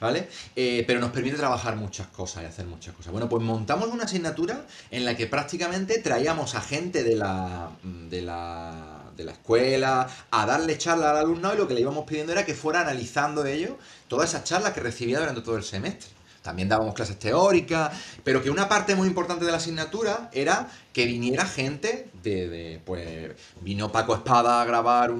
[0.00, 0.28] ¿Vale?
[0.56, 3.12] Eh, pero nos permite trabajar muchas cosas y hacer muchas cosas.
[3.12, 8.22] Bueno, pues montamos una asignatura en la que prácticamente traíamos a gente de la, de
[8.22, 12.32] la, de la escuela a darle charla al alumnado y lo que le íbamos pidiendo
[12.32, 13.72] era que fuera analizando ellos
[14.08, 16.08] todas esas charlas que recibía durante todo el semestre.
[16.42, 17.92] También dábamos clases teóricas,
[18.24, 23.32] pero que una parte muy importante de la asignatura era que viniera gente de, pues
[23.60, 25.10] vino Paco Espada a grabar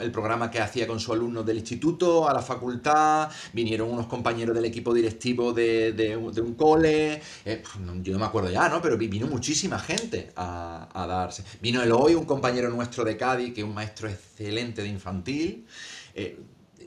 [0.00, 4.54] el programa que hacía con sus alumnos del instituto a la facultad, vinieron unos compañeros
[4.54, 7.62] del equipo directivo de, un cole, eh,
[8.02, 8.80] yo no me acuerdo ya, ¿no?
[8.80, 11.44] Pero vino muchísima gente a, darse.
[11.60, 15.66] Vino el hoy un compañero nuestro de Cádiz, que es un maestro excelente de infantil,
[16.14, 16.40] eh,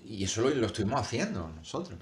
[0.06, 2.00] y eso lo estuvimos haciendo nosotros.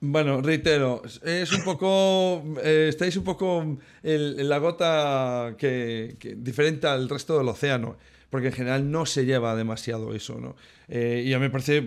[0.00, 7.08] Bueno, reitero, es un poco, eh, estáis un poco en, la gota que, diferente al
[7.08, 7.96] resto del océano,
[8.30, 10.54] porque en general no se lleva demasiado eso, ¿no?
[10.86, 11.84] Eh, y a mí me parece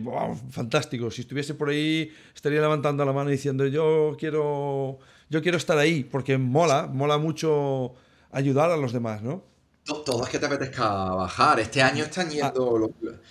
[0.50, 1.10] fantástico.
[1.10, 6.04] Si estuviese por ahí, estaría levantando la mano diciendo yo quiero, yo quiero estar ahí,
[6.04, 7.94] porque mola, mola mucho
[8.32, 9.42] ayudar a los demás, ¿no?
[9.86, 11.62] Todo es que te apetezca bajar.
[11.62, 12.30] Este año están ah.
[12.30, 12.90] yendo, los,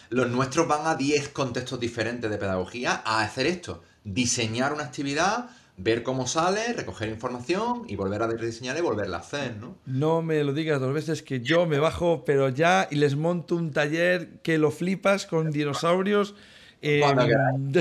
[0.08, 5.50] los nuestros van a 10 contextos diferentes de pedagogía a hacer esto diseñar una actividad,
[5.76, 9.76] ver cómo sale, recoger información y volver a rediseñar y volverla a hacer, ¿no?
[9.86, 13.56] No me lo digas dos veces que yo me bajo, pero ya y les monto
[13.56, 16.34] un taller que lo flipas con dinosaurios.
[16.82, 17.72] Em,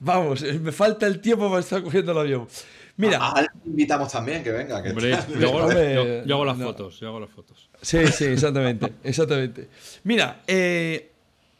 [0.00, 2.48] vamos, me falta el tiempo para estar cogiendo el avión.
[2.96, 3.48] Mira.
[3.64, 4.82] invitamos también que venga.
[4.82, 4.90] Que
[5.40, 7.70] yo, hago, las fotos, yo hago las fotos.
[7.80, 9.68] Sí, sí, exactamente, exactamente.
[10.04, 11.11] Mira, eh,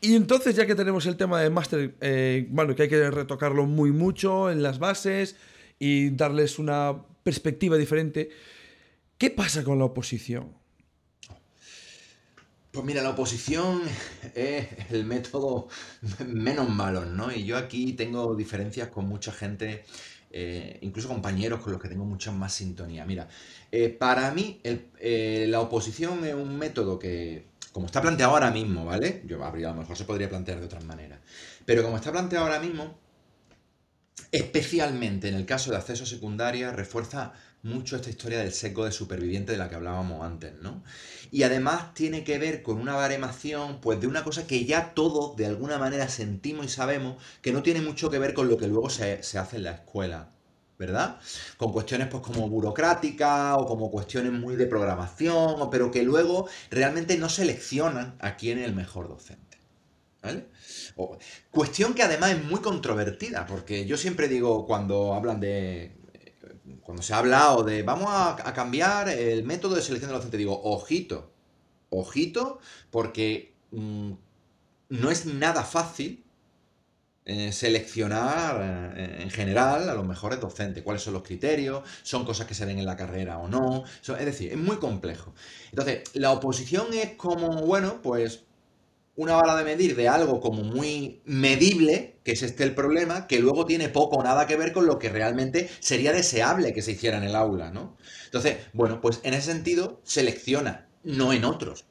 [0.04, 3.66] y entonces ya que tenemos el tema de máster, eh, bueno, que hay que retocarlo
[3.66, 5.36] muy mucho en las bases
[5.78, 8.28] y darles una perspectiva diferente,
[9.16, 10.52] ¿qué pasa con la oposición?
[12.72, 13.80] Pues mira, la oposición
[14.34, 15.68] es el método
[16.26, 17.30] menos malo, ¿no?
[17.30, 19.84] Y yo aquí tengo diferencias con mucha gente,
[20.32, 23.04] eh, incluso compañeros con los que tengo mucha más sintonía.
[23.04, 23.28] Mira,
[23.70, 29.22] eh, para mí la oposición es un método que, como está planteado ahora mismo, ¿vale?
[29.26, 31.20] Yo a lo mejor se podría plantear de otras maneras.
[31.64, 32.98] Pero como está planteado ahora mismo,
[34.30, 37.32] especialmente en el caso de acceso a secundaria, refuerza
[37.62, 40.82] mucho esta historia del seco de superviviente de la que hablábamos antes, ¿no?
[41.30, 45.36] Y además tiene que ver con una baremación, pues de una cosa que ya todos
[45.36, 48.66] de alguna manera sentimos y sabemos que no tiene mucho que ver con lo que
[48.66, 50.30] luego se, hace en la escuela,
[50.82, 51.20] ¿verdad?
[51.56, 57.16] Con cuestiones pues como burocráticas o como cuestiones muy de programación, pero que luego realmente
[57.16, 59.58] no seleccionan a quién es el mejor docente,
[60.22, 60.48] ¿vale?
[61.50, 65.96] cuestión que además es muy controvertida, porque yo siempre digo cuando hablan de
[66.82, 70.60] cuando se ha hablado de vamos a, cambiar el método de selección de docente, digo,
[70.64, 71.32] ojito,
[71.90, 72.58] ojito,
[72.90, 74.12] porque mm,
[74.88, 76.24] no es nada fácil
[77.24, 82.46] eh, seleccionar eh, en general a los mejores docentes, cuáles son los criterios, son cosas
[82.46, 85.34] que se ven en la carrera o no, es decir, es muy complejo.
[85.70, 88.44] Entonces, la oposición es como, bueno, pues
[89.14, 93.40] una bala de medir de algo como muy medible, que es este el problema, que
[93.40, 96.92] luego tiene poco o nada que ver con lo que realmente sería deseable que se
[96.92, 97.96] hiciera en el aula, ¿no?
[98.24, 101.84] Entonces, bueno, pues en ese sentido, selecciona, no en otros.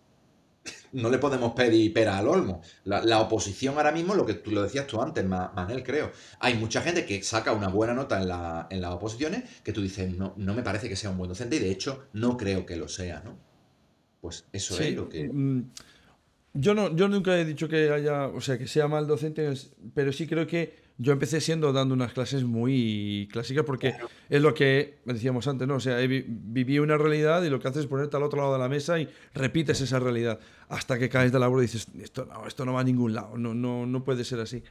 [0.93, 2.61] No le podemos pedir pera al olmo.
[2.83, 6.11] La, oposición ahora mismo, lo que tú lo decías tú antes, Manel, creo.
[6.39, 9.81] Hay mucha gente que saca una buena nota en, la, en las oposiciones que tú
[9.81, 12.65] dices, no, no me parece que sea un buen docente y de hecho no creo
[12.65, 13.37] que lo sea, ¿no?
[14.19, 15.29] Pues eso es lo que...
[15.31, 15.71] Mm,
[16.53, 19.51] yo no, yo nunca he dicho que haya, o sea, que sea mal docente,
[19.93, 23.95] pero sí creo que yo empecé siendo dando unas clases muy clásicas porque
[24.29, 25.75] es lo que decíamos antes, ¿no?
[25.75, 28.59] O sea, viví una realidad y lo que haces es ponerte al otro lado de
[28.59, 32.47] la mesa y repites esa realidad hasta que caes de la y dices, esto no,
[32.47, 34.63] esto no va a ningún lado, no, no, no puede ser así.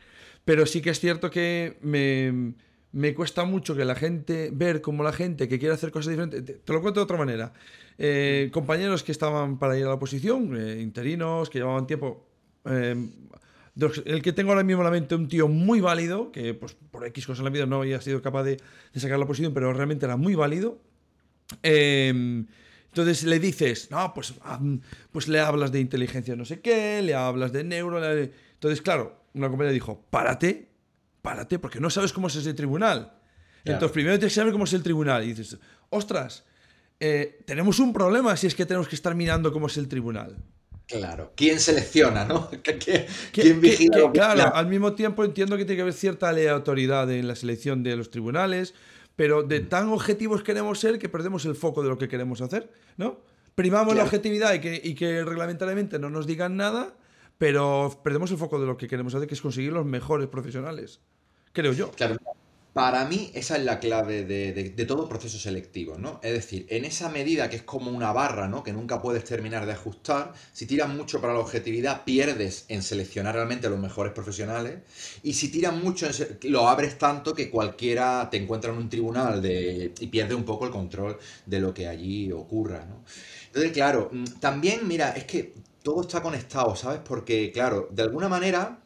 [0.44, 2.54] Pero sí que es cierto que me,
[2.92, 6.44] me cuesta mucho que la gente, ver cómo la gente que quiere hacer cosas diferentes,
[6.64, 7.52] te, lo cuento de otra manera.
[7.98, 12.26] Eh, compañeros que estaban para ir a la oposición, eh, interinos, que llevaban tiempo.
[12.64, 12.96] Eh,
[13.76, 17.06] el que tengo ahora mismo en la mente, un tío muy válido, que pues, por
[17.06, 18.58] X cosas en la vida no había sido capaz de,
[18.94, 20.80] sacar la oposición, pero realmente era muy válido.
[21.62, 24.34] entonces le dices, no, pues,
[25.12, 28.04] pues le hablas de inteligencia no sé qué, le hablas de neuro.
[28.04, 30.70] Entonces, claro, una compañera dijo, párate
[31.22, 33.12] párate, porque no sabes cómo es ese tribunal.
[33.64, 35.24] Entonces, primero tienes que saber cómo es el tribunal.
[35.24, 35.58] Y dices,
[35.90, 36.44] ostras,
[36.98, 40.36] eh, tenemos un problema si es que tenemos que estar mirando cómo es el tribunal.
[40.90, 41.32] Claro.
[41.36, 42.50] ¿Quién selecciona, no?
[43.32, 44.10] ¿Quién vigila?
[44.12, 47.96] claro, al mismo tiempo entiendo que tiene que haber cierta aleatoriedad en la selección de
[47.96, 48.74] los tribunales,
[49.16, 49.68] pero de mm.
[49.68, 53.20] tan objetivos queremos ser que perdemos el foco de lo que queremos hacer, ¿no?
[53.54, 56.94] Primamos la objetividad y que, y que reglamentariamente no nos digan nada
[57.40, 61.00] pero perdemos el foco de lo que queremos hacer, que es conseguir los mejores profesionales,
[61.54, 61.90] creo yo.
[61.92, 62.16] Claro,
[62.72, 66.20] para mí esa es la clave de, todo proceso selectivo, ¿no?
[66.22, 68.62] Es decir, en esa medida que es como una barra, ¿no?
[68.62, 73.34] Que nunca puedes terminar de ajustar, si tiras mucho para la objetividad, pierdes en seleccionar
[73.34, 74.78] realmente a los mejores profesionales,
[75.22, 76.08] y si tiras mucho,
[76.42, 80.64] lo abres tanto que cualquiera te encuentra en un tribunal de, y pierde un poco
[80.64, 83.04] el control de lo que allí ocurra, ¿no?
[83.46, 87.00] Entonces, claro, mm, también, mira, es que todo está conectado, ¿sabes?
[87.04, 88.80] Porque, claro, de alguna manera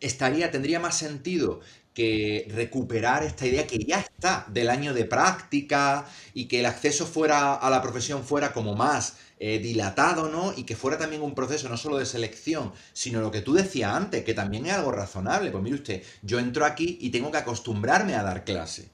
[0.00, 1.60] estaría, tendría más sentido
[1.94, 7.06] que recuperar esta idea que ya está del año de práctica y que el acceso
[7.06, 10.52] fuera a la profesión fuera como más eh, dilatado, ¿no?
[10.56, 13.94] Y que fuera también un proceso no solo de selección, sino lo que tú decías
[13.94, 15.52] antes, que también es algo razonable.
[15.52, 18.90] Pues mire usted, yo entro aquí y tengo que acostumbrarme a dar clase.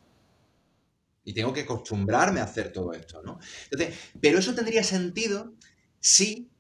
[1.25, 3.39] Y tengo que acostumbrarme a hacer todo esto, ¿no?
[3.71, 5.55] Entonces, pero eso tendría sentido
[6.01, 6.51] si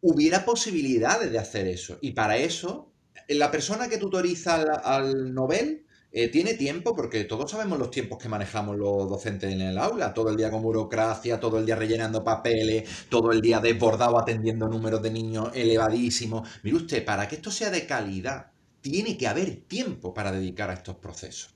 [0.00, 1.98] hubiera posibilidades de hacer eso.
[2.00, 2.89] Y para eso,
[3.30, 8.28] la persona que tutoriza al, Nobel eh, tiene tiempo, porque todos sabemos los tiempos que
[8.28, 12.24] manejamos los docentes en el aula, todo el día con burocracia, todo el día rellenando
[12.24, 16.48] papeles, todo el día desbordado atendiendo números de niños elevadísimos.
[16.62, 20.74] Mire usted, para que esto sea de calidad, tiene que haber tiempo para dedicar a
[20.74, 21.54] estos procesos.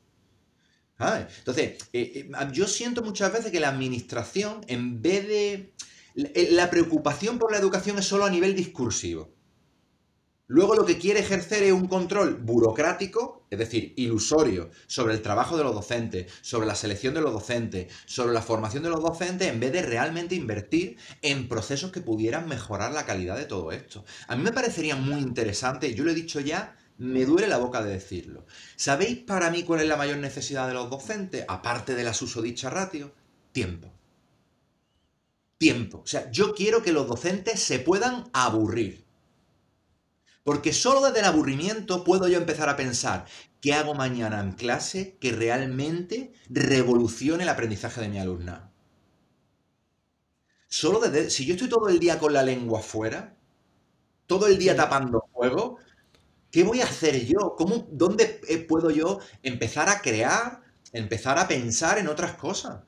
[0.98, 5.74] Entonces, eh, eh, yo siento muchas veces que la administración, en vez de
[6.16, 9.33] eh, la preocupación por la educación es solo a nivel discursivo.
[10.46, 15.56] Luego lo que quiere ejercer es un control burocrático, es decir, ilusorio, sobre el trabajo
[15.56, 19.48] de los docentes, sobre la selección de los docentes, sobre la formación de los docentes,
[19.48, 24.04] en vez de realmente invertir en procesos que pudieran mejorar la calidad de todo esto.
[24.28, 27.82] A mí me parecería muy interesante, yo lo he dicho ya, me duele la boca
[27.82, 28.44] de decirlo.
[28.76, 32.68] ¿Sabéis para mí cuál es la mayor necesidad de los docentes, aparte de la susodicha
[32.68, 33.12] ratio?
[33.52, 33.90] Tiempo.
[35.56, 36.02] Tiempo.
[36.04, 39.03] O sea, yo quiero que los docentes se puedan aburrir.
[40.44, 43.26] Porque solo desde el aburrimiento puedo yo empezar a pensar,
[43.60, 48.70] ¿qué hago mañana en clase que realmente revolucione el aprendizaje de mi alumna?
[50.68, 53.34] Solo desde, si yo estoy todo el día con la lengua fuera,
[54.26, 55.78] todo el día tapando fuego,
[56.50, 57.54] ¿qué voy a hacer yo?
[57.56, 62.82] ¿Cómo, ¿Dónde eh, puedo yo empezar a crear, empezar a pensar en otras cosas?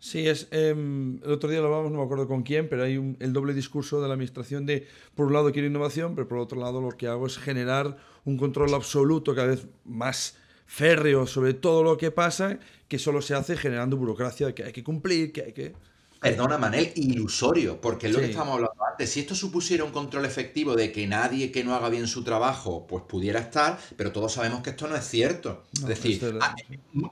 [0.00, 3.16] Sí, es, em, el otro día lo hablábamos, no me acuerdo con quién, pero hay
[3.18, 6.60] el doble discurso de la administración de, por un lado quiero innovación, pero por otro
[6.60, 11.82] lado lo que hago es generar un control absoluto cada vez más férreo sobre todo
[11.82, 15.52] lo que pasa, que solo se hace generando burocracia que hay que cumplir, que hay
[15.52, 15.74] que...
[16.20, 19.10] Perdona, Manel, ilusorio, porque es lo que estábamos hablando antes.
[19.10, 22.86] Si esto supusiera un control efectivo de que nadie que no haga bien su trabajo,
[22.88, 25.64] pues pudiera estar, pero todos sabemos que esto no es cierto.
[25.74, 26.20] es decir,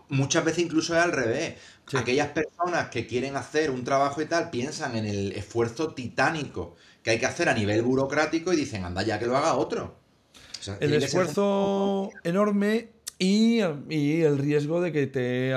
[0.09, 1.55] muchas veces incluso es al revés.
[1.95, 7.11] Aquellas personas que quieren hacer un trabajo y tal piensan en el esfuerzo titánico que
[7.11, 10.01] hay que hacer a nivel burocrático y dicen, anda ya que lo haga otro.
[10.81, 15.53] el esfuerzo enorme y, el riesgo de que te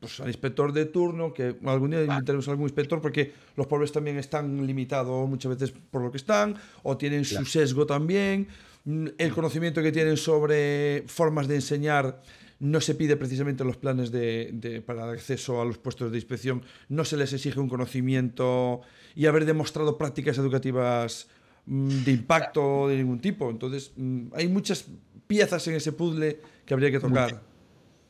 [0.00, 4.16] pues, al, inspector de turno, que algún día tenemos algún inspector, porque los pobres también
[4.16, 8.48] están limitados muchas veces por lo que están, o tienen su sesgo también.
[8.84, 12.22] Mm, el conocimiento que tienen sobre formas de enseñar
[12.60, 16.62] no se pide precisamente en los planes de, para acceso a los puestos de inspección,
[16.88, 18.80] no se les exige un conocimiento
[19.14, 21.28] y haber demostrado prácticas educativas
[21.66, 23.50] mm, de impacto de ningún tipo.
[23.50, 24.86] Entonces, mm, hay muchas
[25.26, 27.52] piezas en ese puzzle que habría que tocar.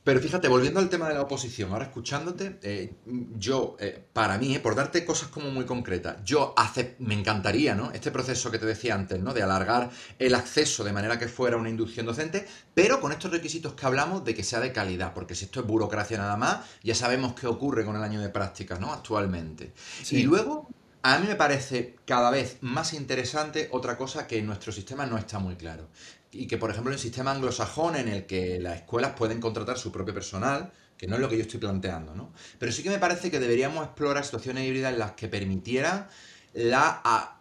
[0.05, 2.93] Pero fíjate, volviendo al tema de la oposición, ahora escuchándote, eh,
[3.37, 7.77] yo, eh, para mí, eh, por darte cosas como muy concretas, yo hace, me encantaría,
[7.77, 7.93] ¿no?
[7.93, 9.33] Este proceso que te decía antes, ¿no?
[9.33, 13.75] De alargar el acceso de manera que fuera una inducción docente, pero con estos requisitos
[13.75, 16.97] que hablamos de que sea de calidad, porque si esto es burocracia nada más, ya
[16.97, 18.93] sabemos qué ocurre con el año de prácticas, ¿no?
[18.93, 19.73] Actualmente.
[20.11, 20.69] Y luego,
[21.03, 25.17] a mí me parece cada vez más interesante otra cosa que en nuestro sistema no
[25.17, 25.89] está muy claro
[26.33, 29.79] y que, por ejemplo, en el sistema anglosajón, en el que las escuelas pueden contratar
[29.79, 32.33] su propio personal, que no es lo que yo estoy planteando, ¿no?
[32.59, 36.09] Pero sí que me parece que deberíamos explorar situaciones híbridas en las que permitieran
[36.55, 37.39] la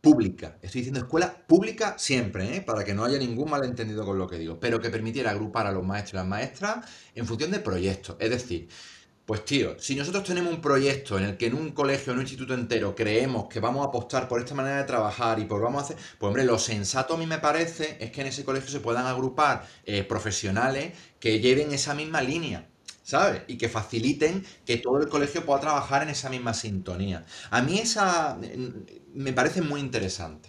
[0.00, 0.58] pública.
[0.62, 2.62] Estoy diciendo escuela pública siempre, ¿eh?
[2.62, 5.72] para que no haya ningún malentendido con lo que digo, pero que permitiera agrupar a
[5.72, 8.16] los maestros y las maestras en función de proyectos.
[8.18, 8.68] Es decir,
[9.30, 12.24] pues tío, si nosotros tenemos un proyecto en el que en un colegio, en un
[12.24, 15.82] instituto entero, creemos que vamos a apostar por esta manera de trabajar y por vamos
[15.82, 18.68] a hacer, pues hombre, lo sensato a mí me parece es que en ese colegio
[18.70, 22.66] se puedan agrupar eh, profesionales que lleven esa misma línea.
[23.04, 23.42] ¿sabes?
[23.46, 27.24] Y que faciliten que todo el colegio pueda trabajar en esa misma sintonía.
[27.50, 30.48] A mí esa mm, me parece muy interesante.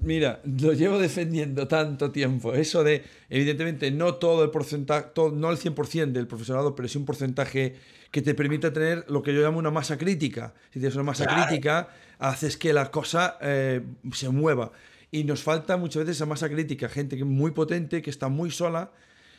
[0.00, 2.54] Mira, lo llevo defendiendo tanto tiempo.
[2.54, 7.04] Eso de, evidentemente, no todo el porcentaje, no el 100% del profesorado, pero sí un
[7.04, 7.76] porcentaje
[8.10, 10.54] que te permita tener lo que yo llamo una masa crítica.
[10.72, 14.72] Si tienes una masa crítica, haces que la cosa eh, se mueva.
[15.10, 18.50] Y nos falta muchas veces esa masa crítica, gente que muy potente, que está muy
[18.50, 18.92] sola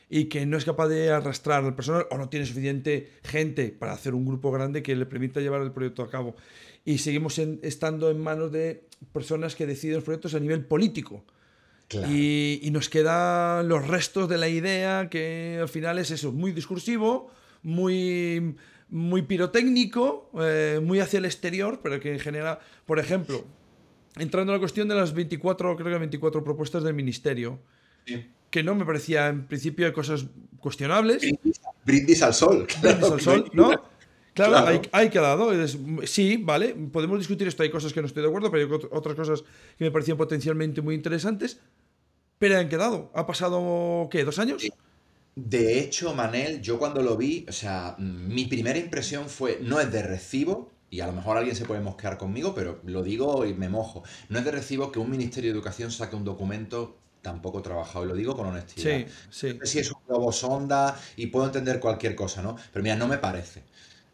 [0.09, 3.93] y que no es capaz de arrastrar al personal o no tiene suficiente gente para
[3.93, 6.35] hacer un grupo grande que le permita llevar el proyecto a cabo
[6.85, 11.23] y seguimos estando en manos de personas que deciden los proyectos a nivel político.
[12.09, 17.29] Y, nos quedan los restos de la idea que al final es eso, muy discursivo,
[17.61, 18.55] muy,
[18.89, 23.45] muy pirotécnico, eh, muy hacia el exterior, pero que en general, por ejemplo,
[24.17, 27.59] entrando en la cuestión de las 24, creo que 24 propuestas del ministerio,
[28.49, 30.25] que no me parecía en principio de cosas
[30.59, 31.21] cuestionables.
[31.85, 32.67] Brindis, al sol.
[32.81, 33.71] Brindis al sol, ¿no?
[34.33, 35.51] Claro, Hay, hay, quedado.
[36.05, 37.63] sí, vale, podemos discutir esto.
[37.63, 39.43] Hay cosas que no estoy de acuerdo, pero hay otras cosas
[39.77, 41.59] que me parecían potencialmente muy interesantes.
[42.39, 43.11] Pero han quedado.
[43.13, 44.63] ¿Ha pasado, qué, dos años?
[45.35, 49.91] De hecho, Manel, yo cuando lo vi, o sea, mi primera impresión fue, no es
[49.91, 53.53] de recibo, y a lo mejor alguien se puede mosquear conmigo, pero lo digo y
[53.53, 54.03] me mojo.
[54.29, 58.09] No es de recibo que un Ministerio de Educación saque un documento tampoco trabajado, y
[58.09, 58.97] lo digo con honestidad.
[58.99, 59.57] Sí, sí.
[59.59, 62.55] No sé si es un globo sonda y puedo entender cualquier cosa, ¿no?
[62.71, 63.63] Pero mira, no me parece.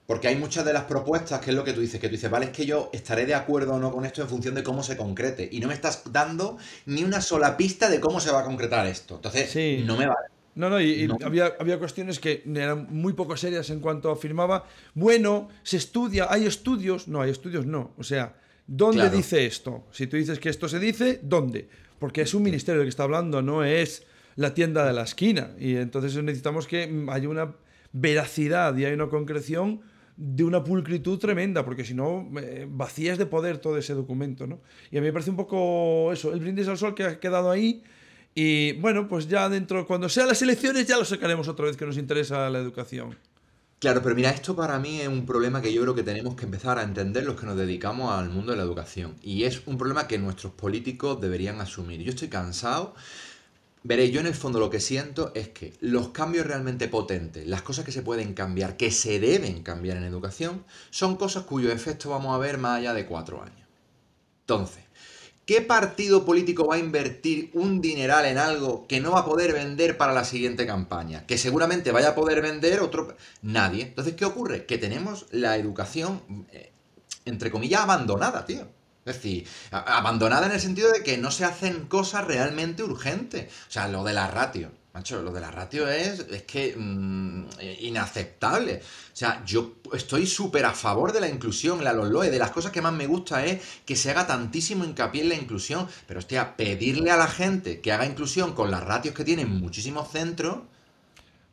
[0.10, 2.32] Porque hay muchas de las propuestas, que es lo que tú dices, que tú dices,
[2.32, 4.82] vale, es que yo estaré de acuerdo o no con esto en función de cómo
[4.82, 5.48] se concrete.
[5.52, 8.88] Y no me estás dando ni una sola pista de cómo se va a concretar
[8.88, 9.18] esto.
[9.18, 10.30] Entonces, no me vale.
[10.56, 14.66] No, no, y, Había, había, cuestiones que eran muy poco serias en cuanto afirmaba,
[14.96, 17.92] bueno, se estudia, hay estudios, no, hay estudios no.
[17.96, 18.34] O sea,
[18.66, 19.86] ¿dónde dice esto?
[19.92, 21.70] Si tú dices que esto se dice, ¿dónde?
[22.00, 24.08] Porque es un ministerio el que está hablando, no es
[24.38, 25.52] la tienda de la esquina.
[25.60, 27.54] Y entonces necesitamos que haya una
[27.92, 29.82] veracidad y haya una concreción
[30.22, 34.60] de una pulcritud tremenda, porque si no, eh, vacías de poder todo ese documento, ¿no?
[34.92, 37.50] Y a mí me parece un poco eso, el brindis al sol que ha quedado
[37.50, 37.84] ahí.
[38.36, 41.86] Y bueno, pues ya dentro, cuando sean las elecciones, ya lo sacaremos otra vez que
[41.86, 43.16] nos interesa la educación.
[43.80, 46.44] Claro, pero mira, esto para mí es un problema que yo creo que tenemos que
[46.44, 49.16] empezar a entender los que nos dedicamos al mundo de la educación.
[49.22, 52.02] Y es un problema que nuestros políticos deberían asumir.
[52.02, 52.94] Yo estoy cansado
[53.82, 57.62] Veréis, yo en el fondo lo que siento es que los cambios realmente potentes, las
[57.62, 62.10] cosas que se pueden cambiar, que se deben cambiar en educación, son cosas cuyo efecto
[62.10, 63.68] vamos a ver más allá de cuatro años.
[64.42, 64.84] Entonces,
[65.46, 69.54] ¿qué partido político va a invertir un dineral en algo que no va a poder
[69.54, 71.26] vender para la siguiente campaña?
[71.26, 73.16] Que seguramente vaya a poder vender otro...
[73.44, 73.84] Nadie.
[73.84, 74.66] Entonces, ¿qué ocurre?
[74.66, 76.22] Que tenemos la educación,
[76.52, 76.74] eh,
[77.24, 78.68] entre comillas, abandonada, tío.
[79.10, 83.52] Es decir, abandonada en el sentido de que no se hacen cosas realmente urgentes.
[83.68, 84.72] O sea, lo de la ratio.
[84.94, 87.46] Macho, lo de la ratio es, es que mm,
[87.82, 88.78] inaceptable.
[88.78, 92.32] O sea, yo estoy súper a favor de la inclusión, la LOE.
[92.32, 95.36] De las cosas que más me gusta es que se haga tantísimo hincapié en la
[95.36, 95.88] inclusión.
[96.08, 100.12] Pero, hostia, pedirle a la gente que haga inclusión con las ratios que tienen muchísimos
[100.12, 100.60] centros.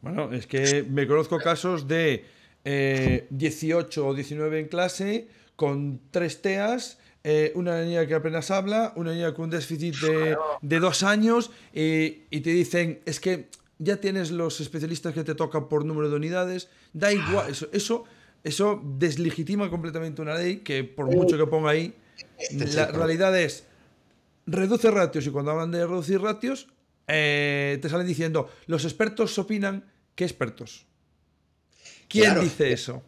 [0.01, 2.25] Bueno, es que me conozco casos de
[2.65, 6.99] 18 eh, o 19 en clase con tres TEAs
[7.29, 12.41] eh, una niña que apenas habla, una niña con un déficit de, dos años y
[12.41, 13.49] te dicen, es que
[13.79, 18.05] ya tienes los especialistas que te tocan por número de unidades, da igual, eso, eso,
[18.45, 21.95] eso deslegitima completamente una ley que por mucho que ponga ahí,
[22.39, 23.67] este la realidad es,
[24.47, 26.69] reduce ratios y cuando hablan de reducir ratios,
[27.09, 30.87] eh, te salen diciendo, los expertos opinan, ¿qué expertos?
[32.09, 33.03] ¿Quién dice eso?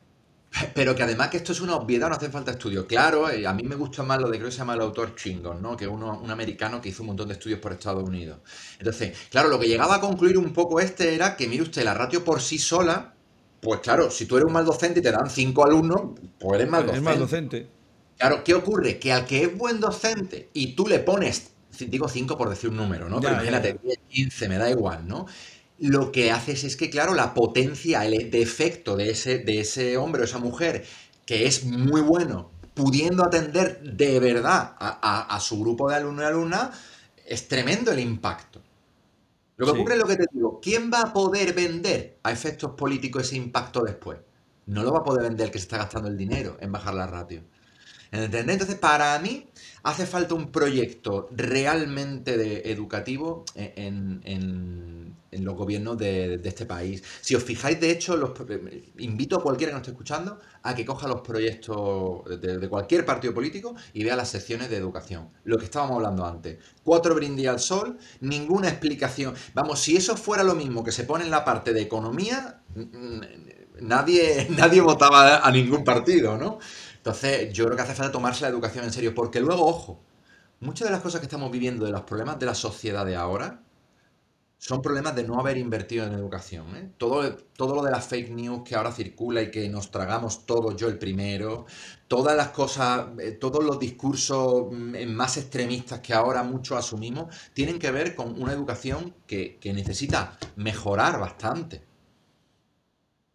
[0.74, 2.86] Pero que además que esto es una obviedad, no hace falta estudio.
[2.86, 5.14] Claro, eh, a mí me gusta más lo de, creo que se llama el autor
[5.14, 5.76] Chingon, ¿no?
[5.76, 8.38] Que es uno, un americano que hizo un montón de estudios por Estados Unidos.
[8.78, 11.94] Entonces, claro, lo que llegaba a concluir un poco este era que, mire usted, la
[11.94, 13.14] ratio por sí sola,
[13.60, 16.70] pues claro, si tú eres un mal docente y te dan cinco alumnos, pues eres
[16.70, 16.98] mal docente.
[16.98, 17.68] Es mal docente.
[18.16, 18.98] Claro, ¿qué ocurre?
[18.98, 22.76] Que al que es buen docente y tú le pones, digo cinco por decir un
[22.76, 23.20] número, ¿no?
[23.20, 23.78] Pero imagínate,
[24.08, 25.26] 15, me da igual, ¿no?
[25.78, 30.22] Lo que haces es que, claro, la potencia, el defecto de ese, de ese hombre
[30.22, 30.84] o esa mujer,
[31.24, 36.70] que es muy bueno, pudiendo atender de verdad a, su grupo de alumnos y alumnas,
[37.26, 38.62] es tremendo el impacto.
[39.56, 42.72] Lo que ocurre es lo que te digo, ¿quién va a poder vender a efectos
[42.72, 44.18] políticos ese impacto después?
[44.66, 46.94] No lo va a poder vender el que se está gastando el dinero en bajar
[46.94, 47.42] la ratio.
[48.10, 48.54] ¿Entendés?
[48.54, 49.48] Entonces, para mí,
[49.82, 57.02] hace falta un proyecto realmente educativo en, los gobiernos de, este país.
[57.20, 58.32] Si os fijáis, de hecho, los,
[58.98, 63.34] invito a cualquiera que nos esté escuchando a que coja los proyectos de, cualquier partido
[63.34, 65.30] político y vea las secciones de educación.
[65.44, 66.58] Lo que estábamos hablando antes.
[66.82, 69.34] Cuatro brindis al sol, ninguna explicación.
[69.54, 72.62] Vamos, si eso fuera lo mismo que se pone en la parte de economía,
[73.80, 76.58] nadie, nadie votaba a ningún partido, ¿no?
[76.96, 80.02] Entonces, yo creo que hace falta tomarse la educación en serio, porque luego, ojo,
[80.60, 83.62] muchas de las cosas que estamos viviendo, de los problemas de la sociedad de ahora,
[84.58, 86.76] son problemas de no haber invertido en educación.
[86.76, 86.90] ¿eh?
[86.98, 90.76] Todo, todo lo de las fake news que ahora circula y que nos tragamos todos,
[90.76, 91.66] yo el primero,
[92.08, 97.78] todas las cosas, eh, todos los discursos mm, más extremistas que ahora muchos asumimos, tienen
[97.78, 101.82] que ver con una educación que, que necesita mejorar bastante.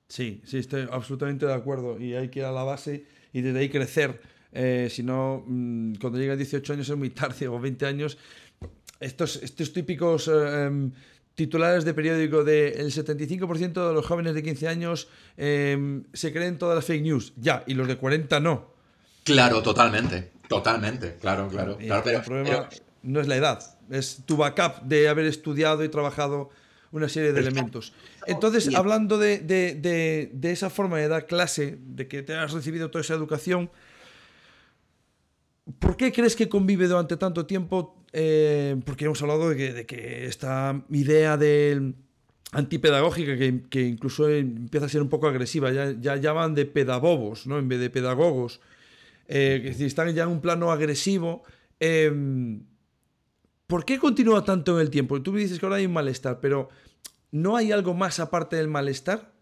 [0.09, 1.99] Sí, sí, estoy absolutamente de acuerdo.
[1.99, 4.21] Y hay que ir a la base y desde ahí crecer.
[4.51, 8.17] Eh, si no, mm, cuando llega a 18 años es muy tarde, o 20 años,
[8.99, 10.91] estos, estos típicos em,
[11.35, 15.07] titulares de periódico de el 75% de los jóvenes de 15 años
[15.37, 17.33] em, se creen todas las fake news.
[17.37, 18.73] Ya, y los de 40 no.
[19.23, 20.31] Claro, totalmente.
[20.47, 21.77] Totalmente, claro, claro.
[21.77, 22.69] claro el problema
[23.03, 26.49] no es la edad, es tu backup de haber estudiado y trabajado
[26.91, 27.93] una serie de elementos.
[28.27, 33.13] Entonces, hablando de, esa forma de dar clase, de que te has recibido toda esa
[33.13, 33.69] educación,
[35.79, 37.95] ¿por qué crees que convive durante tanto tiempo?
[38.11, 41.93] Eh, porque hemos hablado de que, esta idea de
[42.51, 43.35] antipedagógica,
[43.69, 47.57] que, incluso empieza a ser un poco agresiva, ya, ya llaman de pedagogos, ¿no?
[47.57, 48.61] En vez de pedagogos.
[49.27, 51.43] Eh, es decir, están ya en un plano agresivo.
[51.79, 52.63] Em,
[53.67, 55.21] ¿Por qué continúa tanto en el tiempo?
[55.21, 56.69] Tú me dices que ahora hay un malestar, pero
[57.31, 59.33] ¿no hay algo más aparte del malestar?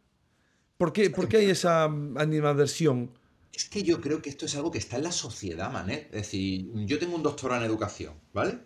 [0.77, 3.11] ¿Por qué, hay esa animadversión?
[3.53, 5.89] Es que yo creo que esto es algo que está en la sociedad, man.
[5.89, 8.59] Es decir, yo tengo un doctorado en educación, ¿vale?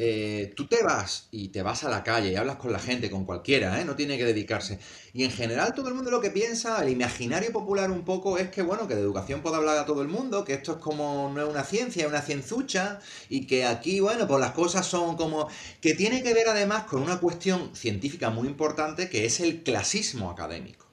[0.00, 3.10] eh, tú te vas y te vas a la calle y hablas con la gente,
[3.10, 3.84] con cualquiera, ¿eh?
[3.84, 4.78] no tiene que dedicarse.
[5.12, 8.48] Y en general todo el mundo lo que piensa, el imaginario popular un poco es
[8.48, 11.32] que, bueno, que de educación puede hablar a todo el mundo, que esto es como,
[11.34, 15.16] no es una ciencia, es una cienzucha, y que aquí, bueno, pues las cosas son
[15.16, 15.48] como...
[15.80, 20.30] que tiene que ver además con una cuestión científica muy importante que es el clasismo
[20.30, 20.86] académico.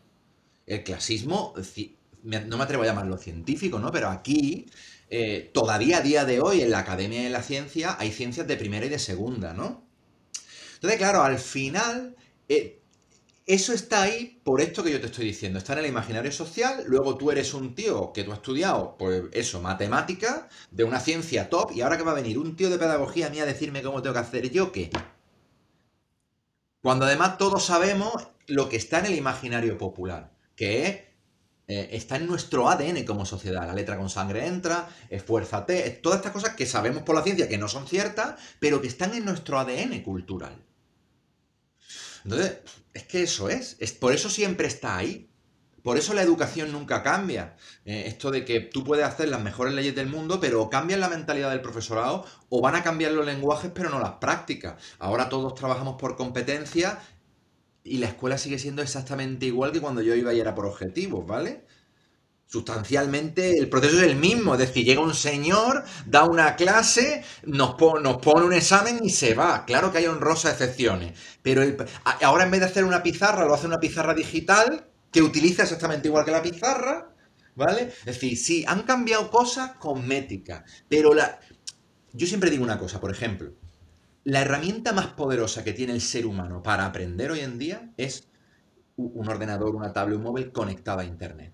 [0.66, 1.54] El clasismo,
[2.26, 3.92] no me atrevo a llamarlo científico, ¿no?
[3.92, 4.66] Pero aquí
[5.10, 8.58] eh, todavía a día de hoy en la Academia de la Ciencia hay ciencias de
[8.58, 9.86] primera y de segunda, ¿no?
[10.76, 12.16] Entonces, claro, al final,
[12.50, 12.82] eh,
[13.46, 15.60] eso está ahí por esto que yo te estoy diciendo.
[15.60, 19.24] Está en el imaginario social, luego tú eres un tío que tú has estudiado, pues
[19.32, 22.80] eso, matemática, de una ciencia top, y ahora que va a venir un tío de
[22.80, 24.90] pedagogía a mí a decirme cómo tengo que hacer yo, ¿qué?
[26.82, 31.00] Cuando además todos sabemos lo que está en el imaginario popular, que es
[31.68, 33.66] eh, está en nuestro ADN como sociedad.
[33.66, 37.58] La letra con sangre entra, esfuérzate, todas estas cosas que sabemos por la ciencia que
[37.58, 40.64] no son ciertas, pero que están en nuestro ADN cultural.
[42.24, 42.60] Entonces,
[42.94, 45.30] es que eso es, es por eso siempre está ahí.
[45.84, 47.56] Por eso la educación nunca cambia.
[47.86, 51.10] Eh, esto de que tú puedes hacer las mejores leyes del mundo, pero cambian la
[51.10, 54.82] mentalidad del profesorado o van a cambiar los lenguajes, pero no las prácticas.
[54.98, 56.98] Ahora todos trabajamos por competencia
[57.86, 61.26] y la escuela sigue siendo exactamente igual que cuando yo iba y era por objetivos,
[61.26, 61.66] ¿vale?
[62.48, 67.76] Sustancialmente el proceso es el mismo, es decir, llega un señor, da una clase, nos,
[68.02, 69.66] nos pone un examen y se va.
[69.66, 71.62] Claro que hay honrosas excepciones, pero
[72.22, 76.08] ahora en vez de hacer una pizarra, lo hace una pizarra digital que utiliza exactamente
[76.08, 77.14] igual que la pizarra,
[77.54, 77.94] ¿vale?
[78.00, 81.40] Es decir, sí, han cambiado cosas cosméticas, pero la...
[82.14, 83.54] yo siempre digo una cosa, por ejemplo,
[84.26, 88.28] la herramienta más poderosa que tiene el ser humano para aprender hoy en día es
[88.98, 91.54] un ordenador, una tablet, un móvil conectado a Internet.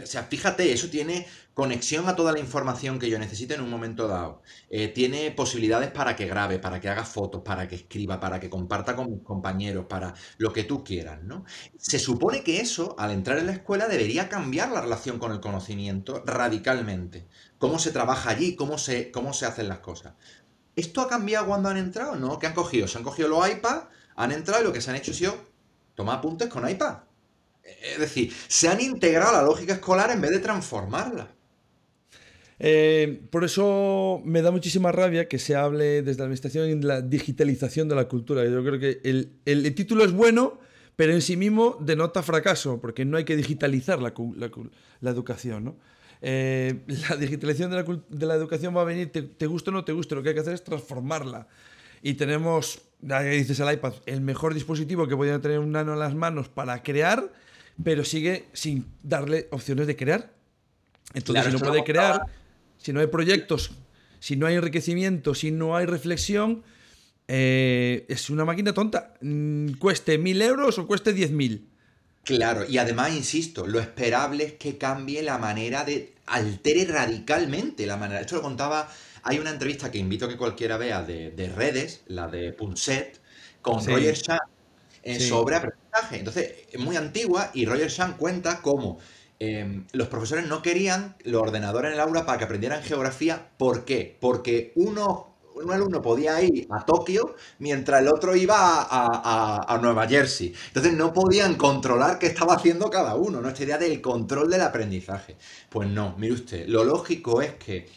[0.00, 3.68] O sea, fíjate, eso tiene conexión a toda la información que yo necesito en un
[3.68, 4.40] momento dado.
[4.70, 8.48] Eh, tiene posibilidades para que grabe, para que haga fotos, para que escriba, para que
[8.48, 11.44] comparta con mis compañeros, para lo que tú quieras, ¿no?
[11.76, 15.40] Se supone que eso, al entrar en la escuela, debería cambiar la relación con el
[15.40, 17.26] conocimiento radicalmente.
[17.58, 20.14] Cómo se trabaja allí, cómo se, cómo se hacen las cosas.
[20.74, 22.16] ¿Esto ha cambiado cuando han entrado?
[22.16, 22.88] No, ¿qué han cogido?
[22.88, 25.34] Se han cogido los iPads, han entrado y lo que se han hecho es sido
[25.94, 26.98] tomar apuntes con iPad.
[27.62, 31.28] Es decir, se han integrado la lógica escolar en vez de transformarla.
[32.58, 37.00] Eh, por eso me da muchísima rabia que se hable desde la administración de la
[37.00, 38.44] digitalización de la cultura.
[38.44, 40.60] Yo creo que el, título es bueno,
[40.96, 44.14] pero en sí mismo denota fracaso, porque no hay que digitalizar la,
[45.00, 45.64] la educación.
[45.64, 45.76] ¿no?
[46.24, 50.14] Eh, la digitalización de la, educación va a venir, te, guste o no te guste,
[50.14, 51.48] lo que hay que hacer es transformarla.
[52.00, 55.98] Y tenemos, ya dices el iPad, el mejor dispositivo que podía tener un nano en
[55.98, 57.32] las manos para crear,
[57.82, 60.32] pero sigue sin darle opciones de crear.
[61.14, 62.22] Entonces, si no puede crear,
[62.78, 63.72] si no hay proyectos,
[64.18, 66.62] si no hay enriquecimiento, si no hay reflexión,
[67.28, 69.14] eh, es una máquina tonta.
[69.20, 71.68] Mm, cueste mil euros o cueste diez mil.
[72.24, 76.14] Claro, y además, insisto, lo esperable es que cambie la manera de.
[76.26, 78.20] altere radicalmente la manera.
[78.20, 78.88] Esto lo contaba.
[79.24, 83.20] Hay una entrevista que invito a que cualquiera vea de, redes, la de Punset,
[83.60, 84.38] con Roger Shah
[85.02, 86.18] eh, sobre aprendizaje.
[86.18, 88.98] Entonces, es muy antigua y Roger Shah cuenta cómo
[89.38, 93.50] em, los profesores no querían los ordenadores en el aula para que aprendieran geografía.
[93.58, 94.16] ¿Por qué?
[94.20, 95.31] Porque uno
[95.64, 100.54] un alumno podía ir a Tokio mientras el otro iba a, Nueva Jersey.
[100.68, 103.48] Entonces no podían controlar qué estaba haciendo cada uno, ¿no?
[103.48, 105.36] Esta idea del control del aprendizaje.
[105.68, 107.88] Pues no, mire usted, lo lógico es que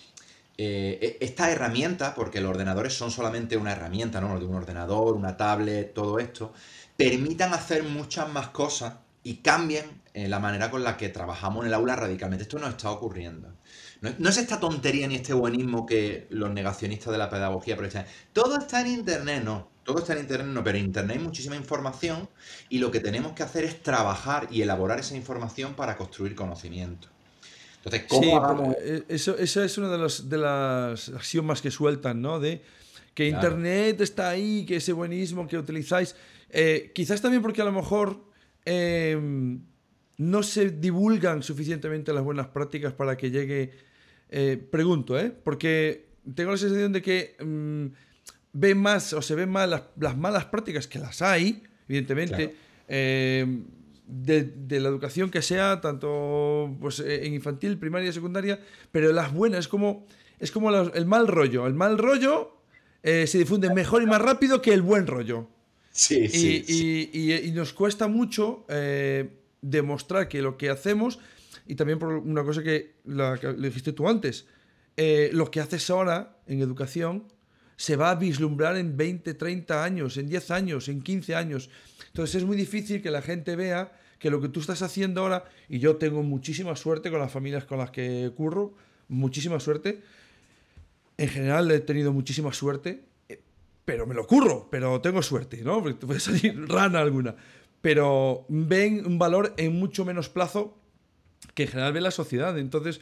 [0.57, 4.39] eh, e, esta herramienta, porque los ordenadores son solamente una herramienta, ¿no?
[4.39, 6.53] De un ordenador, una tablet, todo esto,
[6.97, 8.93] permitan hacer muchas más cosas
[9.23, 12.43] y cambien eh, la manera con la que trabajamos en el aula radicalmente.
[12.43, 13.49] Esto nos está ocurriendo.
[14.17, 18.05] No, es esta tontería ni este buenismo que los negacionistas de la pedagogía aprovechan.
[18.33, 19.69] Todo está en Internet, no.
[19.83, 22.27] Todo está en Internet, no, pero en Internet hay muchísima información
[22.69, 27.07] y lo que tenemos que hacer es trabajar y elaborar esa información para construir conocimiento.
[27.77, 28.75] Entonces, ¿cómo hagamos?
[28.79, 32.39] Eh, eso, eso, es una de, los, de las axiomas que sueltan, ¿no?
[32.39, 32.63] De
[33.13, 36.15] que Internet está ahí, que ese buenismo que utilizáis.
[36.49, 38.19] Eh, quizás también porque a lo mejor
[38.65, 39.61] em,
[40.17, 43.71] no se divulgan suficientemente las buenas prácticas para que llegue
[44.29, 45.31] eh, pregunto, ¿eh?
[45.31, 47.85] Porque tengo la sensación de que mm,
[48.53, 52.55] ven más o se ven más las, malas prácticas, que las hay, evidentemente,
[52.87, 53.63] eh,
[54.07, 58.59] de, la educación que sea, tanto pues, en infantil, primaria, secundaria,
[58.91, 60.07] pero las buenas, es como,
[60.39, 61.67] es como el mal rollo.
[61.67, 62.57] El mal rollo
[63.03, 65.47] eh, se difunde mejor y más rápido que el buen rollo.
[65.91, 68.65] Sí, sí, y, nos cuesta mucho
[69.61, 71.19] demostrar que lo que hacemos
[71.65, 74.47] y también por una cosa que, le dijiste tú antes.
[74.97, 77.27] Eh, lo que haces ahora en educación
[77.75, 81.69] se va a vislumbrar en 20, 30 años, en 10 años, en 15 años.
[82.07, 85.45] Entonces es muy difícil que la gente vea que lo que tú estás haciendo ahora,
[85.67, 88.73] y yo tengo muchísima suerte con las familias con las que curro,
[89.09, 90.01] muchísima suerte.
[91.17, 93.41] En general he tenido muchísima suerte, eh,
[93.83, 95.81] pero me lo curro, pero tengo suerte, ¿no?
[95.81, 97.35] Porque puede salir rana alguna.
[97.81, 100.77] Pero ven un valor en mucho menos plazo
[101.53, 102.57] que en general ve la sociedad.
[102.57, 103.01] Entonces,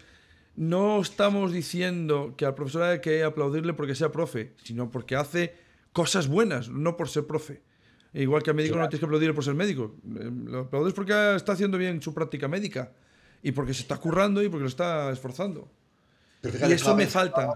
[0.56, 5.56] no estamos diciendo que al profesor hay que aplaudirle porque sea profe, sino porque hace
[5.92, 7.62] cosas buenas, no por ser profe.
[8.14, 9.96] Igual que al médico no tienes que aplaudirle por ser médico.
[10.06, 12.92] Eh, lo aplaudes porque está haciendo bien su práctica médica
[13.42, 15.72] y porque se está currando y porque lo está esforzando.
[16.44, 17.50] y eso me falta.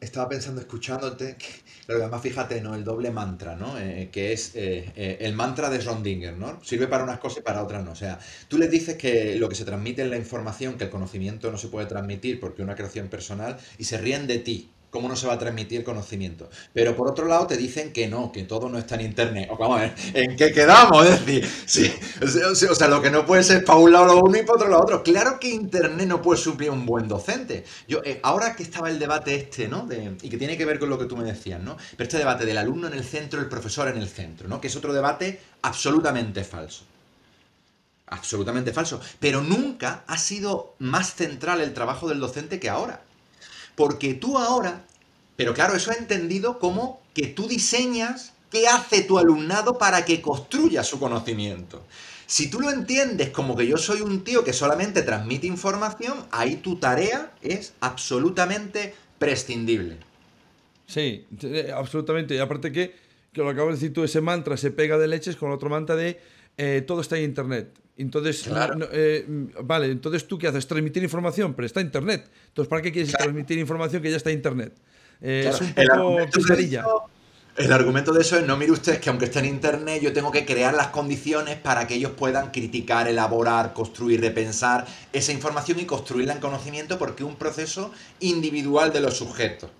[0.00, 2.74] Estaba pensando, escuchándote, que, además fíjate, ¿no?
[2.74, 3.78] El doble mantra, ¿no?
[3.78, 6.62] Eh, que es eh, el mantra de Rondinger, ¿no?
[6.62, 7.92] Sirve para unas cosas y para otras no.
[7.92, 10.90] O sea, tú les dices que lo que se transmite es la información, que el
[10.90, 14.70] conocimiento no se puede transmitir porque es una creación personal, y se ríen de ti
[14.90, 16.48] cómo no se va a transmitir conocimiento.
[16.72, 19.48] Pero por otro lado te dicen que no, que todo no está en Internet.
[19.50, 21.06] O vamos a ver, ¿en qué quedamos?
[21.06, 24.38] Es decir, sí, o sea, lo que no puede ser para un lado lo uno
[24.38, 25.02] y para otro lo otro.
[25.02, 27.64] Claro que Internet no puede suplir un buen docente.
[27.86, 29.88] Yo, eh, ahora que estaba el debate este, ¿no?
[30.22, 31.76] y que tiene que ver con lo que tú me decías, ¿no?
[31.96, 34.60] Pero este debate del alumno en el centro, el profesor en el centro, ¿no?
[34.60, 36.84] Que es otro debate absolutamente falso.
[38.06, 39.00] Absolutamente falso.
[39.20, 43.02] Pero nunca ha sido más central el trabajo del docente que ahora.
[43.78, 44.84] Porque tú ahora,
[45.36, 50.20] pero claro, eso es entendido como que tú diseñas qué hace tu alumnado para que
[50.20, 51.84] construya su conocimiento.
[52.26, 56.56] Si tú lo entiendes como que yo soy un tío que solamente transmite información, ahí
[56.56, 59.98] tu tarea es absolutamente prescindible.
[60.88, 61.24] Sí,
[61.72, 62.34] absolutamente.
[62.34, 62.96] Y aparte que,
[63.32, 65.94] que lo acabo de decir tú, ese mantra se pega de leches con otro mantra
[65.94, 66.20] de
[66.56, 67.78] eh, todo está en Internet.
[67.98, 68.48] Entonces,
[68.92, 69.26] eh,
[69.64, 70.66] vale, entonces tú qué haces?
[70.68, 72.30] Transmitir información, pero está Internet.
[72.46, 74.72] Entonces, ¿para qué quieres transmitir información que ya está en Internet?
[75.20, 76.84] Eh, es un poco pesadilla.
[77.56, 80.30] El argumento de eso es, no mire usted que aunque esté en Internet, yo tengo
[80.30, 85.84] que crear las condiciones para que ellos puedan criticar, elaborar, construir, repensar esa información y
[85.84, 87.90] construirla en conocimiento porque es un proceso
[88.20, 89.70] individual de los sujetos.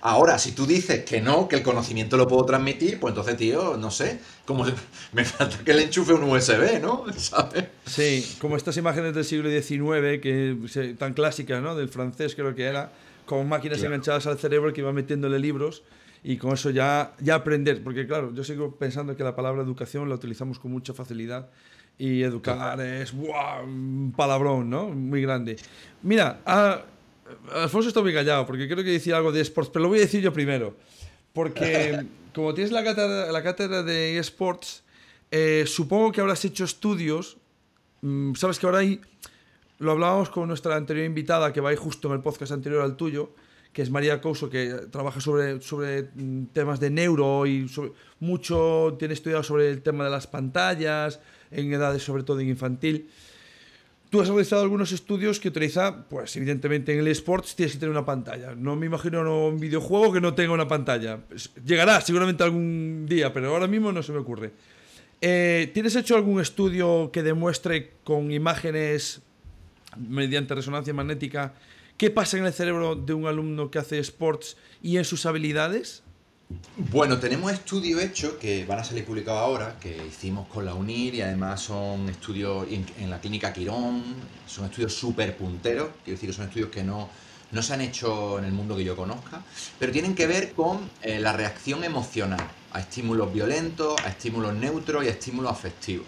[0.00, 3.76] Ahora, si tú dices que no, que el conocimiento lo puedo transmitir, pues entonces, tío,
[3.76, 4.64] no sé, como
[5.12, 7.04] me falta que le enchufe un USB, ¿no?
[7.16, 7.64] ¿Sabes?
[7.84, 11.74] Sí, como estas imágenes del siglo XIX, que tan clásicas, ¿no?
[11.74, 12.92] Del francés creo que era,
[13.26, 15.82] con máquinas enganchadas al cerebro que iban metiéndole libros
[16.22, 20.08] y con eso ya, ya aprender, porque claro, yo sigo pensando que la palabra educación
[20.08, 21.48] la utilizamos con mucha facilidad
[21.98, 24.88] y educar es un palabrón, ¿no?
[24.88, 25.56] Muy grande.
[26.02, 26.82] Mira, a
[27.52, 30.02] Alfonso está muy callado porque creo que decía algo de esports, pero lo voy a
[30.02, 30.76] decir yo primero.
[31.32, 34.82] Porque como tienes la cátedra, la cátedra de esports,
[35.30, 37.36] eh, supongo que habrás hecho estudios.
[38.00, 39.00] Mm, sabes que ahora hay.
[39.78, 42.96] Lo hablábamos con nuestra anterior invitada, que va ahí justo en el podcast anterior al
[42.96, 43.30] tuyo,
[43.72, 47.70] que es María Couso, que trabaja sobre, sobre mm, temas de neuro y
[48.18, 51.20] mucho tiene estudiado sobre el tema de las pantallas,
[51.50, 53.08] en edades sobre todo en infantil.
[54.10, 57.90] Tú has realizado algunos estudios que utiliza, pues evidentemente en el esports tienes que tener
[57.90, 58.54] una pantalla.
[58.54, 61.18] No me imagino un videojuego que no tenga una pantalla.
[61.18, 64.52] Pues, llegará seguramente algún día, pero ahora mismo no se me ocurre.
[65.20, 69.20] Eh, ¿Tienes hecho algún estudio que demuestre con imágenes
[69.96, 71.54] mediante resonancia magnética
[71.98, 76.02] qué pasa en el cerebro de un alumno que hace sports y en sus habilidades?
[76.90, 81.16] Bueno, tenemos estudios hechos que van a salir publicados ahora, que hicimos con la UNIR
[81.16, 84.02] y además son estudios en, la clínica Quirón,
[84.46, 87.10] son estudios súper punteros, quiero decir que son estudios que no,
[87.50, 89.42] no se han hecho en el mundo que yo conozca,
[89.78, 95.04] pero tienen que ver con eh, la reacción emocional a estímulos violentos, a estímulos neutros
[95.04, 96.06] y a estímulos afectivos.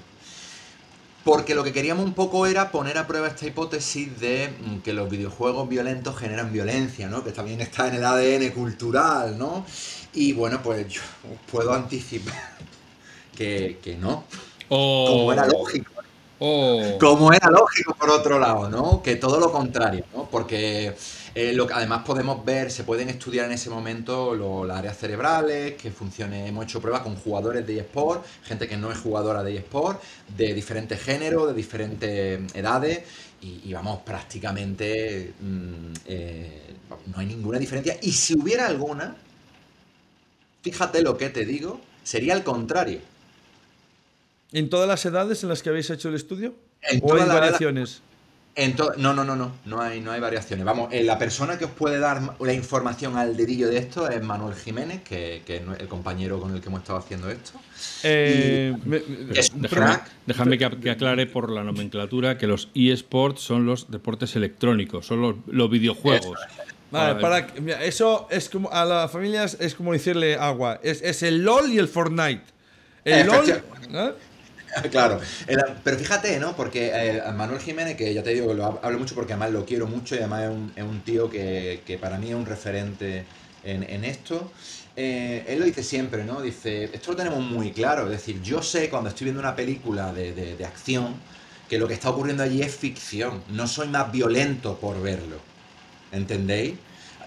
[1.25, 4.95] Porque lo que queríamos un poco era poner a prueba esta hipótesis de mm, que
[4.95, 7.23] los videojuegos violentos generan violencia, ¿no?
[7.23, 9.67] Que también está en el ADN cultural, ¿no?
[10.13, 11.03] Y bueno, pues yo
[11.51, 12.57] puedo anticipar
[13.37, 14.25] que, no.
[14.69, 15.93] Como era lógico.
[16.39, 19.03] Como era lógico, por otro lado, ¿no?
[19.03, 20.29] Que todo lo contrario, ¿no?
[20.31, 20.95] Porque
[21.35, 24.35] eh, lo que además podemos ver, se pueden estudiar en ese momento
[24.65, 28.91] las áreas cerebrales, que funcione, hemos hecho pruebas con jugadores de eSport, gente que no
[28.91, 30.03] es jugadora de eSport,
[30.35, 33.03] de diferentes géneros, de diferentes edades,
[33.43, 36.75] y, vamos, prácticamente mm, eh,
[37.07, 37.97] no hay ninguna diferencia.
[38.03, 39.17] Y si hubiera alguna,
[40.63, 43.01] fíjate lo que te digo, sería el contrario.
[44.53, 46.55] ¿En todas las edades en las que habéis hecho el estudio?
[47.03, 48.03] ¿O hay variaciones?
[48.97, 50.65] no, no, no, no, no hay, no hay variaciones.
[50.65, 54.23] Vamos, eh, la persona que os puede dar la información al dedillo de esto es
[54.23, 57.53] Manuel Jiménez, que, es el compañero con el que hemos estado haciendo esto.
[58.03, 58.75] Eh,
[60.27, 65.71] déjame, que, aclare por la nomenclatura que los eSports son los deportes electrónicos, son los,
[65.71, 66.39] videojuegos.
[66.91, 67.47] Vale, para,
[67.85, 70.81] eso es como a las familias es como decirle agua.
[70.83, 72.43] Es, el LOL y el Fortnite.
[73.05, 73.63] El LOL.
[74.91, 75.21] Claro,
[75.83, 76.55] pero fíjate, ¿no?
[76.55, 79.65] Porque eh, Manuel Jiménez, que ya te digo que lo hablo mucho porque además lo
[79.65, 83.25] quiero mucho y además es un, tío que, para mí es un referente
[83.65, 84.53] en, esto.
[84.95, 86.41] Eh, él lo dice siempre, ¿no?
[86.41, 90.13] Dice, esto lo tenemos muy claro, es decir, yo sé cuando estoy viendo una película
[90.13, 91.17] de, de acción
[91.69, 95.37] que lo que está ocurriendo allí es ficción, no soy más violento por verlo,
[96.13, 96.75] ¿entendéis?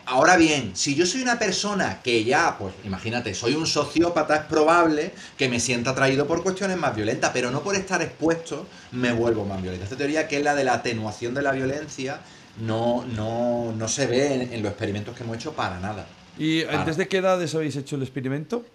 [0.06, 4.42] Ahora bien, si yo soy una persona que ya, pues imagínate, soy un sociópata, es
[4.44, 9.14] probable que me sienta atraído por cuestiones más violentas, pero no por estar expuesto me
[9.14, 9.86] vuelvo más violento.
[9.86, 12.20] Esta teoría, que es la de la atenuación de la violencia,
[12.60, 16.06] no, no, no se ve en, los experimentos que hemos hecho para nada.
[16.38, 18.66] ¿Y desde qué edades habéis hecho el experimento?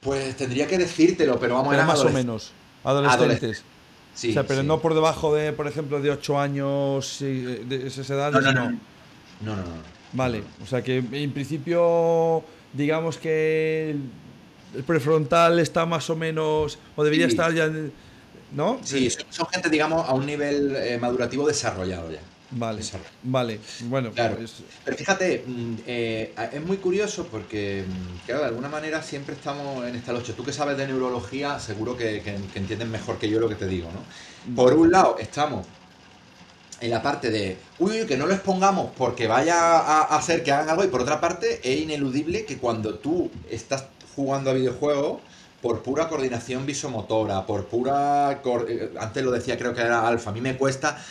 [0.00, 1.86] Pues tendría que decírtelo, pero vamos a ver.
[1.86, 2.52] Más o menos.
[2.82, 3.62] Adolescentes.
[4.14, 8.10] Sí, o sea, pero no por debajo de, por ejemplo, de 8 años, de esas
[8.10, 8.52] edades, no.
[8.52, 8.52] no.
[8.52, 8.78] no, no,
[9.40, 9.98] no.
[10.12, 13.94] Vale, o sea que en principio, digamos que
[14.74, 17.70] el prefrontal está más o menos, o debería estar ya,
[18.52, 18.80] ¿no?
[18.82, 22.20] Sí, son, gente, digamos, a un nivel eh, madurativo desarrollado ya.
[22.50, 22.82] Vale,
[23.24, 24.10] vale, bueno.
[24.12, 24.36] Claro.
[24.36, 29.34] Pues Pero fíjate, mm, eh, es muy curioso porque, mm, claro, de alguna manera siempre
[29.34, 30.32] estamos en esta lucha.
[30.32, 33.66] Tú que sabes de neurología, seguro que, que entiendes mejor que yo lo que te
[33.66, 34.54] digo, ¿no?
[34.54, 35.66] Por un lado, estamos
[36.80, 40.70] en la parte de, uy, que no lo expongamos porque vaya a hacer que hagan
[40.70, 45.20] algo, y por otra parte, es ineludible que cuando tú estás jugando a videojuegos,
[45.60, 48.40] por pura coordinación visomotora, por pura.
[48.68, 51.02] Eh, antes lo decía, creo que era alfa, a mí me cuesta.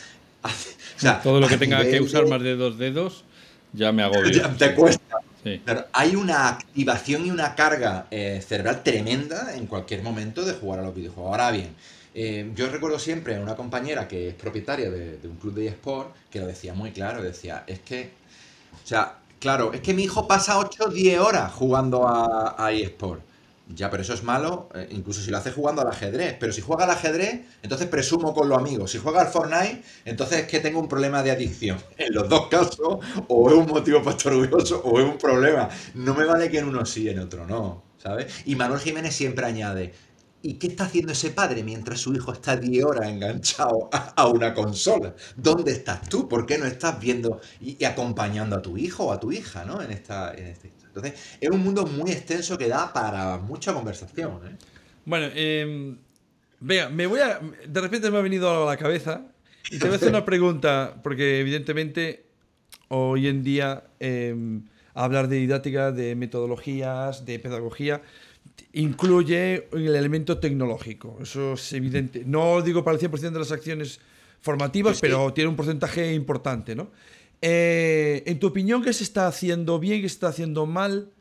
[0.44, 0.50] o
[1.00, 3.24] sea, Todo lo que tenga que usar más de dos dedos,
[3.74, 5.18] ya me hago Ya te cuesta.
[5.92, 10.84] hay una activación y una carga eh, cerebral tremenda en cualquier momento de jugar a
[10.84, 11.32] los videojuegos.
[11.32, 11.76] Ahora bien,
[12.20, 16.16] eh, yo recuerdo siempre a una compañera que es propietaria de, un club de eSport
[16.32, 18.10] que lo decía muy claro, decía, es que,
[18.84, 22.72] o sea, claro, es que mi hijo pasa 8 o 10 horas jugando a, a
[22.72, 23.22] eSport.
[23.76, 26.38] Ya, pero eso es malo, eh, incluso si lo hace jugando al ajedrez.
[26.40, 28.90] Pero si juega al ajedrez, entonces presumo con los amigos.
[28.92, 31.78] Si juega al Fortnite, entonces es que tengo un problema de adicción.
[31.98, 35.70] En los dos casos, o es un motivo para estar orgulloso o es un problema.
[35.94, 38.34] No me vale que en uno sí, en otro no, ¿sabes?
[38.46, 39.94] Y Manuel Jiménez siempre añade,
[40.42, 44.54] ¿Y qué está haciendo ese padre mientras su hijo está 10 horas enganchado a, una
[44.54, 45.16] consola?
[45.36, 46.30] ¿Dónde estás tú?
[46.30, 49.82] ¿Por qué no estás viendo y, acompañando a tu hijo o a tu hija ¿no?
[49.82, 50.56] en, esta, en
[50.88, 54.40] Entonces, es un mundo muy extenso que da para mucha conversación.
[54.46, 54.56] ¿eh?
[55.06, 55.96] Bueno, eh,
[56.60, 57.40] vea, me voy a.
[57.68, 59.26] De repente me ha venido a la cabeza
[59.72, 62.28] y te voy a hacer una pregunta, porque evidentemente
[62.90, 68.02] hoy en día em, hablar de didáctica, de metodologías, de pedagogía
[68.74, 71.18] incluye el elemento tecnológico.
[71.22, 72.24] Eso es evidente.
[72.26, 74.00] No digo para el 100% de las acciones
[74.42, 76.92] formativas, pero tiene un porcentaje importante, ¿no?
[77.42, 81.12] Eh, en tu opinión, ¿qué se está haciendo bien, qué se está haciendo mal?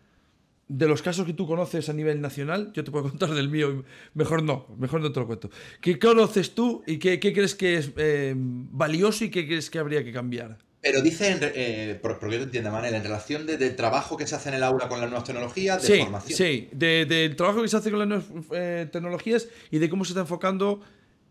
[0.68, 3.84] De los casos que tú conoces a nivel nacional, yo te puedo contar del mío,
[4.14, 5.50] mejor no, mejor no te lo cuento.
[5.80, 10.02] ¿Qué conoces tú y qué, crees que es eh, valioso y qué crees que habría
[10.02, 10.58] que cambiar?
[10.86, 14.36] Pero dice, eh, por, porque yo te entiendo, Manel, en relación de, trabajo que se
[14.36, 16.38] hace en el aula con las nuevas tecnologías, de formación.
[16.38, 20.12] Sí, del trabajo que se hace con las nuevas eh, tecnologías y de cómo se
[20.12, 20.80] está enfocando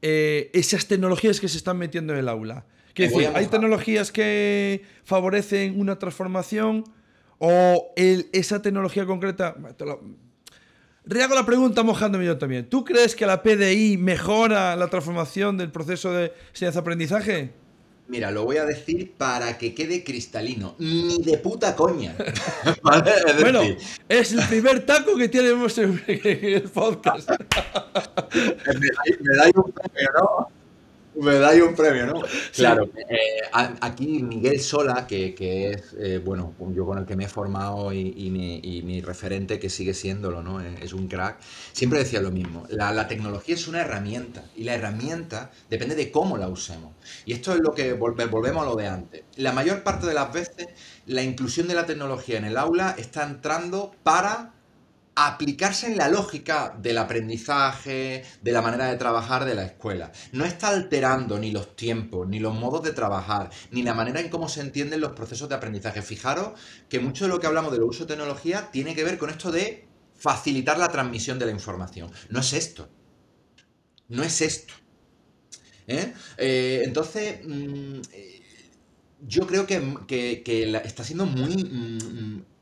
[0.01, 2.66] eh, esas tecnologías que se están metiendo en el aula.
[2.93, 6.84] Quiero decir, hay tecnologías que favorecen una transformación
[7.38, 9.56] o esa tecnología concreta.
[11.06, 12.70] Rehago la pregunta mojándome yo también.
[12.70, 17.64] ¿Tú crees que la PDI mejora la transformación del proceso de enseñanza-aprendizaje?
[18.08, 20.76] Mira, lo voy a decir para que quede cristalino.
[20.78, 22.16] Ni de puta coña.
[23.41, 23.62] bueno,
[24.08, 27.30] es el primer taco que tenemos en el podcast.
[27.30, 27.38] me,
[29.36, 30.47] da, un premio, ¿no?
[31.16, 32.22] Me da un premio, ¿no?
[32.53, 35.34] Claro, eh, aquí Miguel Sola, que,
[35.72, 38.30] es, eh, bueno, yo con el que me he formado y,
[38.84, 40.61] mi, referente, que sigue siéndolo, ¿no?
[40.61, 41.38] Eh, es un crack,
[41.72, 42.66] siempre decía lo mismo.
[42.70, 46.93] La, tecnología es una herramienta y la herramienta depende de cómo la usemos.
[47.26, 49.24] Y esto es lo que volvemos a lo de antes.
[49.36, 50.68] La mayor parte de las veces,
[51.05, 54.55] la inclusión de la tecnología en el aula está entrando para
[55.16, 60.11] aplicarse en la lógica del aprendizaje, de la manera de trabajar de la escuela.
[60.34, 64.30] No está alterando ni los tiempos, ni los modos de trabajar, ni la manera en
[64.30, 66.01] cómo se entienden los procesos de aprendizaje.
[66.01, 66.59] Fijaros
[66.89, 69.51] que mucho de lo que hablamos del uso de tecnología tiene que ver con esto
[69.51, 72.11] de facilitar la transmisión de la información.
[72.30, 72.89] No es esto.
[74.09, 74.74] No es esto.
[75.88, 76.13] ¿Eh?
[76.38, 78.41] Eh, entonces, mm, eh,
[79.22, 81.63] yo creo que, está siendo muy...
[81.63, 82.55] Mm,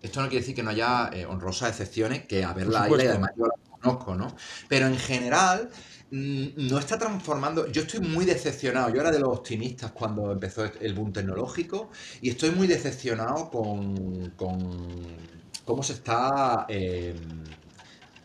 [0.00, 3.30] esto no quiere decir que no haya eh, honrosas excepciones, que a verla y además
[3.36, 4.34] yo la conozco, ¿no?
[4.68, 5.70] Pero en general,
[6.10, 7.66] mm, no está transformando.
[7.66, 8.90] Yo estoy muy decepcionado.
[8.90, 11.90] Yo era de los optimistas cuando empezó el boom tecnológico
[12.20, 17.14] y estoy muy decepcionado con, cómo se está eh,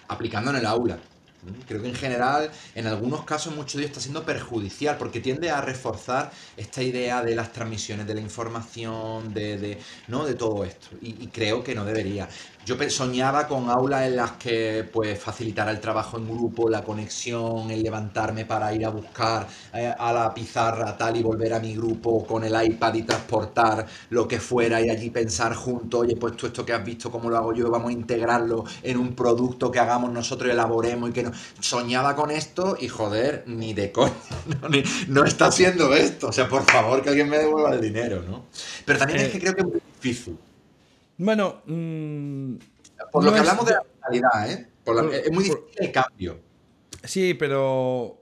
[0.07, 0.99] aplicando en el aula.
[1.67, 5.49] Creo que en general, en algunos casos, mucho de ello está siendo perjudicial porque tiende
[5.49, 10.25] a reforzar esta idea de las transmisiones de la información, de, ¿no?
[10.25, 10.89] de todo esto.
[11.01, 12.27] y, creo que no debería.
[12.67, 17.71] Yo soñaba con aulas en las que pues facilitara el trabajo en grupo, la conexión,
[17.71, 21.73] el levantarme para ir a buscar eh, a la pizarra tal y volver a mi
[21.77, 26.35] grupo con el iPad y transportar lo que fuera y allí pensar juntos, oye, pues
[26.35, 29.71] tú esto que has visto, cómo lo hago yo, vamos a integrarlo en un producto
[29.71, 31.31] que hagamos nosotros, elaboremos y que no.
[31.61, 34.11] Soñaba con esto y joder, ni de coña,
[35.07, 36.27] no, está haciendo esto.
[36.27, 38.47] O sea, por favor, que alguien me devuelva el dinero, ¿no?
[38.83, 40.37] Pero también es eh, que creo que es muy difícil.
[41.17, 42.55] Bueno, mm,
[43.11, 44.67] por lo que hablamos de la realidad, ¿eh?
[45.25, 46.39] es muy difícil el cambio.
[47.03, 48.21] Sí, pero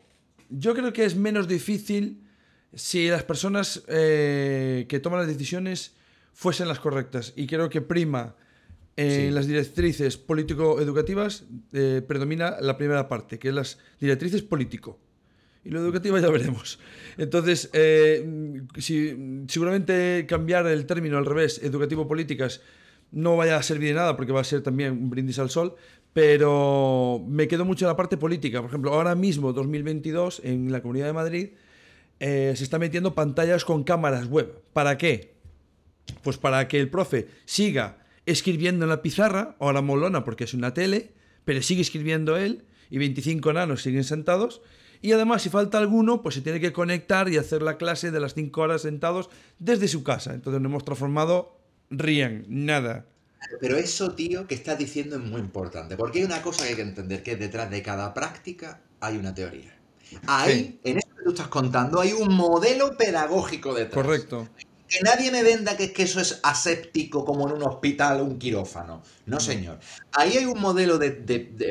[0.50, 2.22] yo creo que es menos difícil
[2.74, 5.96] si las personas eh, que toman las decisiones
[6.34, 7.34] fuesen las correctas.
[7.36, 8.36] Y creo que prima
[8.98, 11.44] en las directrices político-educativas
[11.74, 15.00] eh, predomina la primera parte, que es las directrices político.
[15.66, 16.80] Y lo educativo ya veremos.
[17.18, 17.70] Entonces,
[18.78, 22.62] si, seguramente cambiar el término al revés, educativo-políticas,
[23.16, 25.76] no vaya a servir de nada porque va a ser también un brindis al sol,
[26.14, 28.62] pero me quedo mucho en la parte política.
[28.62, 31.50] Por ejemplo, ahora mismo, 2022, en la Comunidad de Madrid,
[32.20, 34.62] eh, se está metiendo pantallas con cámaras web.
[34.74, 35.34] ¿Para qué?
[36.24, 40.44] Pues para que el profe siga escribiendo en la pizarra, o a la molona porque
[40.44, 41.14] es una tele,
[41.46, 44.62] pero sigue escribiendo él y 25 nanos siguen sentados.
[45.02, 48.20] Y además, si falta alguno, pues se tiene que conectar y hacer la clase de
[48.20, 50.34] las 5 horas sentados desde su casa.
[50.34, 53.06] Entonces nos hemos transformado rían, nada.
[53.62, 56.76] Pero eso, tío, que estás diciendo es muy importante, porque hay una cosa que hay
[56.76, 59.78] que entender, que detrás de cada práctica hay una teoría.
[60.28, 64.04] Ahí, en eso que tú estás contando, hay un modelo pedagógico detrás.
[64.04, 64.48] Correcto
[64.88, 68.38] que nadie me venda que, que eso es aséptico como en un hospital o un
[68.38, 69.02] quirófano.
[69.26, 69.80] No, señor.
[70.12, 71.12] Ahí hay un modelo de,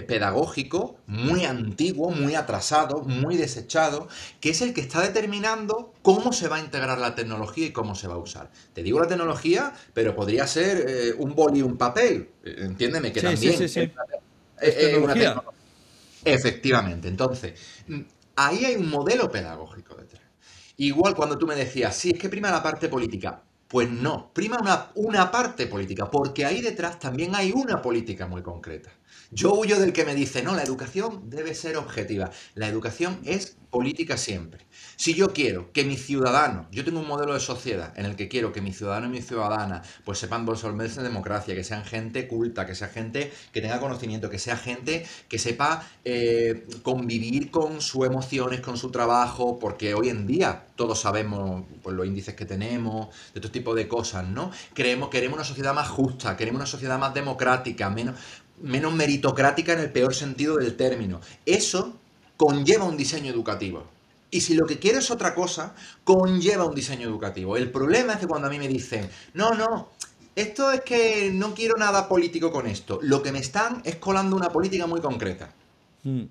[0.06, 4.08] pedagógico muy antiguo, muy atrasado, muy desechado,
[4.40, 7.94] que es el que está determinando cómo se va a integrar la tecnología y cómo
[7.94, 8.50] se va a usar.
[8.72, 12.30] Te digo la tecnología, pero podría ser eh, un boli y un papel.
[12.44, 13.56] Entiéndeme que también.
[13.56, 13.92] Sí, sí, sí.
[14.60, 15.42] Es una tecnología.
[16.24, 17.08] Efectivamente.
[17.08, 17.54] Entonces,
[17.86, 18.00] mm,
[18.36, 20.23] ahí hay un modelo pedagógico detrás.
[20.76, 23.42] Igual cuando tú me decías, sí, es que prima la parte política.
[23.68, 28.42] Pues no, prima una, una parte política, porque ahí detrás también hay una política muy
[28.42, 28.90] concreta.
[29.30, 32.30] Yo huyo del que me dice, no, la educación debe ser objetiva.
[32.54, 34.66] La educación es política siempre.
[34.94, 38.28] Si yo quiero que mi ciudadano, yo tengo un modelo de sociedad en el que
[38.28, 42.28] quiero que mi ciudadano y mi ciudadana pues sepan resolverse en democracia, que sean gente
[42.28, 47.80] culta, que sea gente que tenga conocimiento, que sea gente que sepa eh, convivir con
[47.80, 52.46] sus emociones, con su trabajo, porque hoy en día todos sabemos pues, los índices que
[52.46, 54.52] tenemos, de todo tipo de cosas, ¿no?
[54.72, 58.16] Queremos, queremos una sociedad más justa, queremos una sociedad más democrática, menos,
[58.64, 61.20] menos meritocrática en el peor sentido del término.
[61.46, 61.98] Eso
[62.36, 63.84] conlleva un diseño educativo.
[64.30, 67.56] Y si lo que quiero es otra cosa, conlleva un diseño educativo.
[67.56, 69.90] El problema es que cuando a mí me dicen, no, no,
[70.34, 74.34] esto es que no quiero nada político con esto, lo que me están es colando
[74.34, 75.52] una política muy concreta.
[76.02, 76.24] Hmm.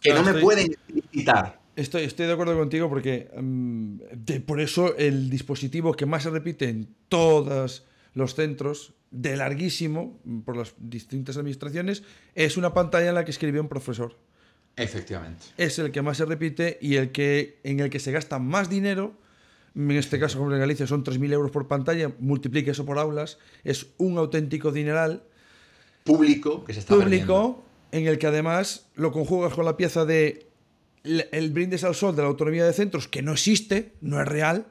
[0.00, 0.76] Que no, me pueden
[1.10, 1.58] quitar.
[1.76, 3.98] Estoy, estoy de acuerdo contigo porque mm,
[4.46, 10.56] por eso el dispositivo que más se repite en todos los centros, de larguísimo, por
[10.56, 12.02] las distintas administraciones,
[12.34, 14.16] es una pantalla en la que escribe un profesor.
[14.76, 15.46] Efectivamente.
[15.56, 18.70] Es el que más se repite y el que, en el que se gasta más
[18.70, 19.14] dinero.
[19.74, 22.12] En este caso, como en Galicia, son 3.000 euros por pantalla.
[22.18, 23.38] Multiplique eso por aulas.
[23.64, 25.24] Es un auténtico dineral.
[26.04, 30.46] Público que se está Público en el que además lo conjugas con la pieza de
[31.04, 34.66] el brindes al sol de la autonomía de centros, que no existe, no es real,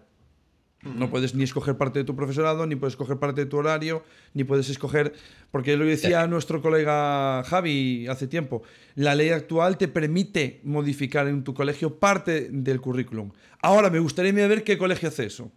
[0.81, 4.03] no puedes ni escoger parte de tu profesorado, ni puedes escoger parte de tu horario,
[4.33, 5.13] ni puedes escoger,
[5.51, 8.63] porque lo decía nuestro colega Javi hace tiempo,
[8.95, 13.31] la ley actual te permite modificar en tu colegio parte del currículum.
[13.61, 15.51] Ahora me gustaría ver qué colegio hace eso.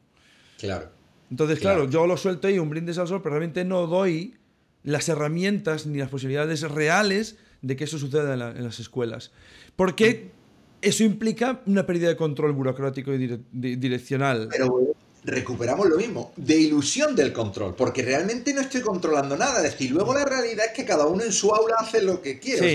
[0.58, 0.90] Claro.
[1.30, 4.34] Entonces, claro, yo lo suelto ahí, un brindis al sol, pero realmente no doy
[4.82, 9.30] las herramientas ni las posibilidades reales de que eso suceda en, las escuelas.
[9.76, 10.30] Porque
[10.82, 14.48] eso implica una pérdida de control burocrático y direccional.
[14.50, 14.91] Pero
[15.24, 19.58] recuperamos lo mismo, de ilusión del control, porque realmente no estoy controlando nada.
[19.58, 22.38] Es decir, luego la realidad es que cada uno en su aula hace lo que
[22.38, 22.74] quiere.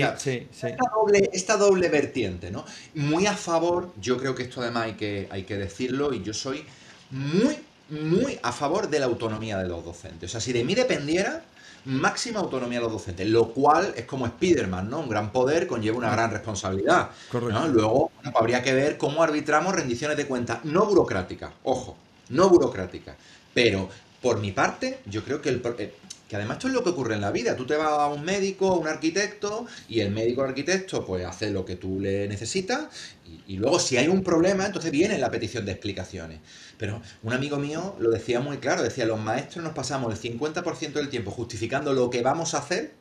[1.32, 2.64] Esta, doble, vertiente, ¿no?
[2.94, 6.32] Muy a favor, yo creo que esto además hay que, hay que decirlo, y yo
[6.32, 6.64] soy
[7.10, 7.56] muy
[7.90, 10.28] muy a favor de la autonomía de los docentes.
[10.28, 11.42] O sea, si de mí dependiera,
[11.86, 15.00] máxima autonomía de los docentes, lo cual es como Spider-Man, ¿no?
[15.00, 17.10] Un gran poder conlleva una gran responsabilidad.
[17.72, 21.96] Luego habría que ver cómo arbitramos rendiciones de cuentas no burocráticas, ojo,
[22.30, 23.16] no burocráticas.
[23.54, 23.88] Pero
[24.20, 25.94] por mi parte, yo creo que el, eh,
[26.28, 27.56] que además esto es lo que ocurre en la vida.
[27.56, 31.24] Tú te vas a un médico, a un arquitecto, y el médico o arquitecto pues
[31.24, 32.88] hace lo que tú le necesitas,
[33.46, 36.40] y, luego si hay un problema, entonces viene la petición de explicaciones.
[36.76, 40.92] Pero un amigo mío lo decía muy claro, decía, los maestros nos pasamos el 50%
[40.92, 42.92] del tiempo justificando lo que vamos a hacer,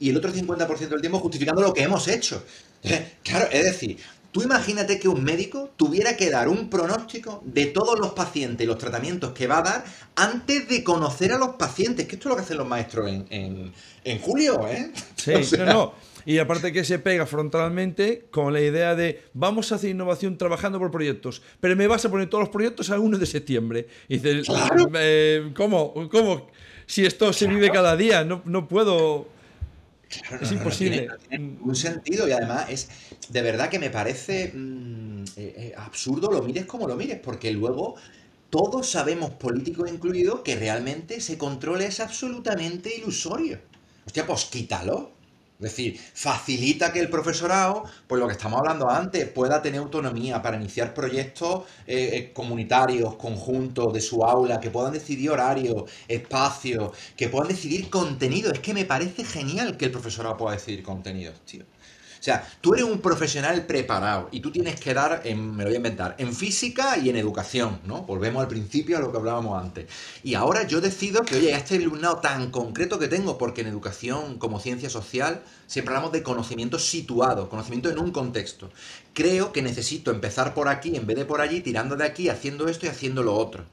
[0.00, 2.44] y el otro 50% del tiempo justificando lo que hemos hecho.
[3.24, 3.98] Claro, es decir,
[4.30, 8.66] Tú imagínate que un médico tuviera que dar un pronóstico de todos los pacientes y
[8.66, 9.84] los tratamientos que va a dar
[10.16, 13.72] antes de conocer a los pacientes, que esto es lo que hacen los maestros en,
[14.20, 14.92] julio, ¿eh?
[15.16, 15.94] Sí, no, no.
[16.26, 20.78] Y aparte que se pega frontalmente con la idea de vamos a hacer innovación trabajando
[20.78, 23.88] por proyectos, pero me vas a poner todos los proyectos al 1 de septiembre.
[24.08, 24.46] Y dices,
[24.94, 25.94] eh, ¿cómo?
[26.10, 26.50] ¿Cómo?
[26.84, 29.26] Si esto se vive cada día, no, no puedo
[30.40, 31.08] es imposible.
[31.60, 32.88] un sentido y además es
[33.28, 37.50] de verdad que me parece mm, eh, eh, absurdo, lo mires como lo mires, porque
[37.50, 37.96] luego
[38.50, 43.60] todos sabemos, políticos incluidos, que realmente ese control es absolutamente ilusorio.
[44.06, 45.12] Hostia, pues quítalo.
[45.60, 50.40] Es decir, facilita que el profesorado, pues lo que estamos hablando antes, pueda tener autonomía
[50.40, 57.28] para iniciar proyectos eh, comunitarios, conjuntos de su aula, que puedan decidir horarios, espacios, que
[57.28, 58.52] puedan decidir contenido.
[58.52, 61.64] Es que me parece genial que el profesorado pueda decidir contenidos, tío.
[62.18, 65.68] O sea, tú eres un profesional preparado y tú tienes que dar, en, me lo
[65.68, 68.02] voy a inventar, en física y en educación, ¿no?
[68.02, 69.86] Volvemos al principio a lo que hablábamos antes.
[70.24, 74.38] Y ahora yo decido que, oye, este alumnado tan concreto que tengo, porque en educación
[74.38, 78.70] como ciencia social siempre hablamos de conocimiento situado, conocimiento en un contexto.
[79.14, 82.68] Creo que necesito empezar por aquí en vez de por allí, tirando de aquí, haciendo
[82.68, 83.64] esto y haciendo lo otro.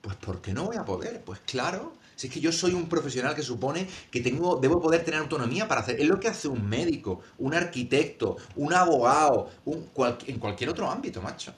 [0.00, 1.22] Pues ¿por qué no voy a poder?
[1.24, 5.04] Pues claro, si es que yo soy un profesional que supone que tengo, debo poder
[5.04, 6.00] tener autonomía para hacer.
[6.00, 9.50] Es lo que hace un médico, un arquitecto, un abogado,
[10.26, 11.52] en cualquier otro ámbito, macho.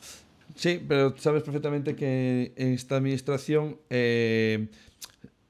[0.54, 4.68] Sí, pero sabes perfectamente que en esta administración eh,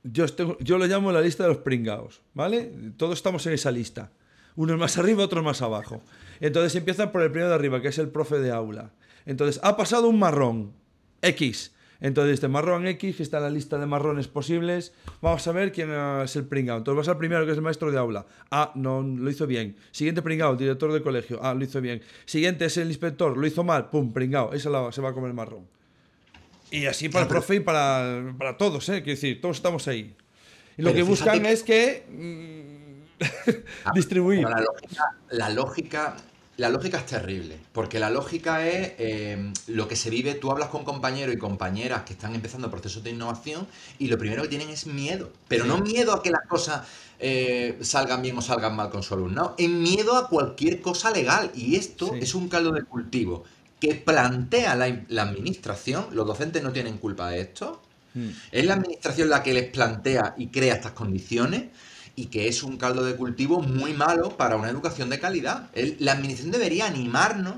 [0.02, 0.26] yo,
[0.60, 2.72] yo lo llamo la lista de los pringados, ¿vale?
[2.96, 4.10] Todos estamos en esa lista.
[4.56, 6.02] Unos más arriba, otros más abajo.
[6.40, 8.92] Entonces empiezan por el primero de arriba, que es el profe de aula.
[9.26, 10.72] Entonces, ha pasado un marrón,
[11.20, 11.72] X.
[12.00, 15.72] Entonces, este marrón X, que está en la lista de marrones posibles, vamos a ver
[15.72, 15.90] quién
[16.22, 16.78] es el pringao.
[16.78, 18.26] Entonces, vas al primero, que es el maestro de aula.
[18.50, 19.76] Ah, no, lo hizo bien.
[19.90, 21.40] Siguiente pringao, el director del colegio.
[21.42, 22.02] Ah, lo hizo bien.
[22.24, 23.90] Siguiente es el inspector, lo hizo mal.
[23.90, 24.52] Pum, pringao.
[24.52, 25.66] Esa se va a comer marrón.
[26.70, 29.02] Y así para el profe y para, para todos, ¿eh?
[29.02, 30.14] Quiero decir, todos estamos ahí.
[30.76, 32.04] Y lo que buscan es que.
[32.10, 32.76] Mm,
[33.94, 34.42] distribuir.
[34.42, 36.16] la lógica la lógica
[36.58, 41.34] es terrible, porque la lógica es eh, lo que se vive, tú hablas con compañeros
[41.34, 43.66] y compañeras que están empezando procesos de innovación
[43.98, 46.86] y lo primero que tienen es miedo, pero no miedo a que las cosas
[47.18, 51.50] eh, salgan bien o salgan mal con su alumnado, es miedo a cualquier cosa legal
[51.54, 53.44] y esto es un caldo de cultivo
[53.78, 57.82] que plantea la, la, administración, los docentes no tienen culpa de esto,
[58.14, 58.28] hmm.
[58.50, 61.64] es la administración la que les plantea y crea estas condiciones
[62.16, 65.70] y que es un caldo de cultivo muy malo para una educación de calidad.
[66.00, 67.56] la administración debería animarnos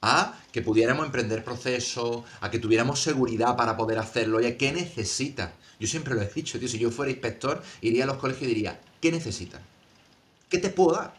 [0.00, 4.40] a que pudiéramos emprender procesos, a que tuviéramos seguridad para poder hacerlo.
[4.40, 5.52] ¿Y qué necesita?
[5.78, 8.54] Yo siempre lo he dicho, tío, si yo fuera inspector, iría a los colegios y
[8.54, 9.60] diría, ¿qué necesitas?
[10.48, 11.14] ¿Qué te puedo dar?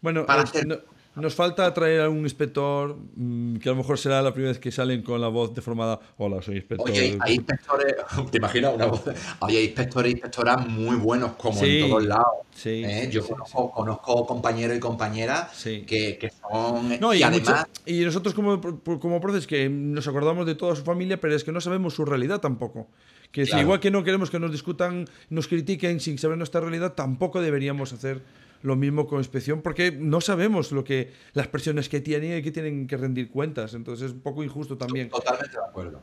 [0.00, 0.84] Bueno, para hacer...
[1.20, 4.58] Nos falta traer a un inspector mm, que a lo mejor será la primera vez
[4.58, 6.00] que salen con la voz deformada.
[6.16, 6.90] Hola, soy inspector.
[6.90, 7.94] Oye, hay inspectores,
[8.30, 9.02] ¿te imaginas una voz?
[9.40, 12.26] hay inspectores y inspectoras muy buenos, como en todos lados.
[12.54, 13.08] Sí, ¿eh?
[13.10, 16.98] Yo conozco, compañeros y compañeras que, son.
[17.00, 17.66] No, y, además.
[17.86, 21.52] y nosotros, como, como proces, que nos acordamos de toda su familia, pero es que
[21.52, 22.88] no sabemos su realidad tampoco.
[23.32, 27.40] Que igual que no queremos que nos discutan, nos critiquen sin saber nuestra realidad, tampoco
[27.40, 28.22] deberíamos hacer
[28.62, 32.50] lo mismo con inspección, porque no sabemos lo que las presiones que tienen y que
[32.50, 33.74] tienen que rendir cuentas.
[33.74, 35.08] Entonces es un poco injusto también.
[35.08, 36.00] Totalmente de acuerdo.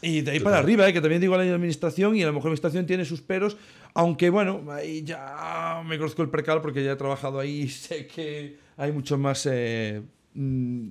[0.00, 0.92] Y de ahí para arriba, ¿eh?
[0.92, 3.56] que también digo la administración y a lo mejor la administración tiene sus peros,
[3.94, 8.06] aunque bueno, ahí ya me conozco el precal porque ya he trabajado ahí y sé
[8.06, 10.00] que hay mucho más eh,
[10.34, 10.88] mm,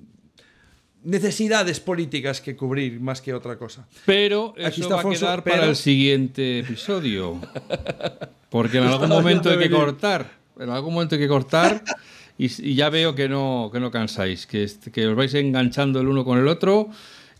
[1.04, 3.88] necesidades políticas que cubrir más que otra cosa.
[4.04, 7.40] Pero Aquí eso va a quedar para el siguiente episodio.
[8.50, 11.82] Porque en algún momento hay que cortar en algún momento hay que cortar
[12.36, 16.24] y, ya veo que no, que no cansáis, que, que os vais enganchando el uno
[16.24, 16.88] con el otro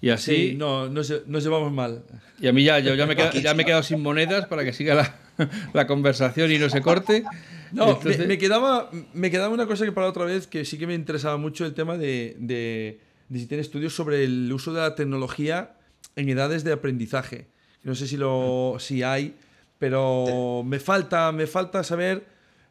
[0.01, 0.51] y así...
[0.51, 2.05] Sí, no, nos, llevamos mal.
[2.41, 4.73] Y a mí ya, yo ya me, ya me he quedado sin monedas para que
[4.73, 5.17] siga la,
[5.73, 7.25] la conversación y no se corte.
[7.73, 10.95] No, me, quedaba, me quedaba una cosa que para otra vez que sí que me
[10.95, 15.75] interesaba mucho, el tema de, de, necesiten estudios sobre el uso de la tecnología
[16.17, 17.49] en edades de aprendizaje.
[17.83, 19.37] No sé si, lo, si hay,
[19.79, 22.27] pero me falta, me falta saber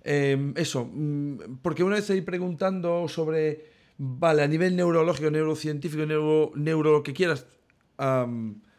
[0.08, 0.90] em, eso.
[0.92, 3.66] Mm, porque una vez ahí preguntando sobre,
[3.98, 7.46] vale, a nivel neurológico, neurocientífico, neuro, neuro lo que quieras,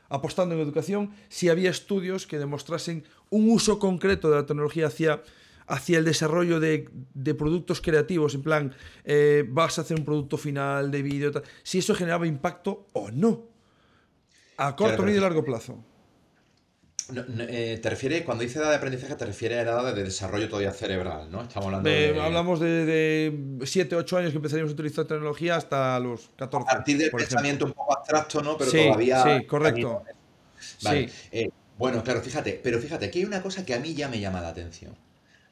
[0.09, 5.23] apostando en educación, si había estudios que demostrasen un uso concreto de la tecnología hacia
[5.69, 6.89] hacia el desarrollo de,
[7.35, 8.75] productos creativos, en plan,
[9.05, 11.31] eh, vas a hacer un producto final de vídeo,
[11.63, 13.45] si eso generaba impacto o no,
[14.57, 15.85] a corto, medio y largo plazo.
[17.11, 20.73] Eh, te refieres, cuando dice edad de aprendizaje, te refieres a edad de desarrollo todavía
[20.73, 21.43] cerebral, ¿no?
[21.43, 26.31] Estamos hablando de, Hablamos de, 7, 8 años que empezaríamos a utilizar tecnología hasta los
[26.37, 26.71] 14.
[26.71, 28.59] A partir del pensamiento un poco abstracto, ¿no?
[28.59, 29.23] Pero todavía.
[29.23, 30.03] Sí, correcto.
[30.83, 31.11] Vale.
[31.33, 34.21] Eh, bueno, claro, fíjate, pero fíjate, aquí hay una cosa que a mí ya me
[34.21, 34.95] llama la atención.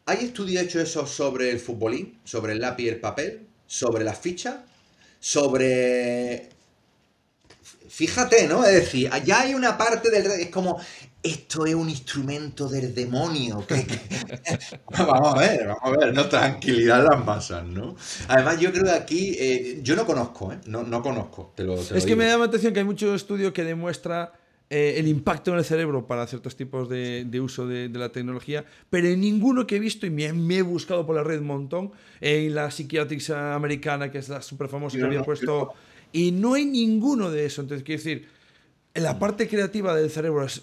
[0.04, 2.18] ¿Hay estudios hechos eso sobre el futbolín?
[2.24, 3.46] ¿Sobre el lápiz y el papel?
[3.66, 4.56] ¿Sobre las fichas?
[5.20, 6.50] ¿Sobre
[7.88, 8.64] Fíjate, ¿no?
[8.64, 10.26] Es decir, allá hay una parte del...
[10.26, 10.78] Es como,
[11.22, 13.64] esto es un instrumento del demonio.
[14.90, 17.96] vamos a ver, vamos a ver, no, tranquilidad las masas, ¿no?
[18.28, 20.58] Además, yo creo que aquí, eh, yo no conozco, ¿eh?
[20.66, 23.52] No, no conozco, te lo, Es que me llama la atención que hay muchos estudios
[23.52, 24.32] que demuestra
[24.70, 29.08] eh, el impacto en el cerebro para ciertos tipos de, uso de, la tecnología, pero
[29.08, 32.54] en ninguno que he visto, y me, he buscado por la red un montón, en
[32.54, 35.72] la Psychiatrics americana, que es la súper famosa, que había puesto...
[36.12, 37.60] Y no hay ninguno de eso.
[37.60, 38.28] Entonces, quiero decir,
[38.96, 40.62] la parte creativa del cerebro es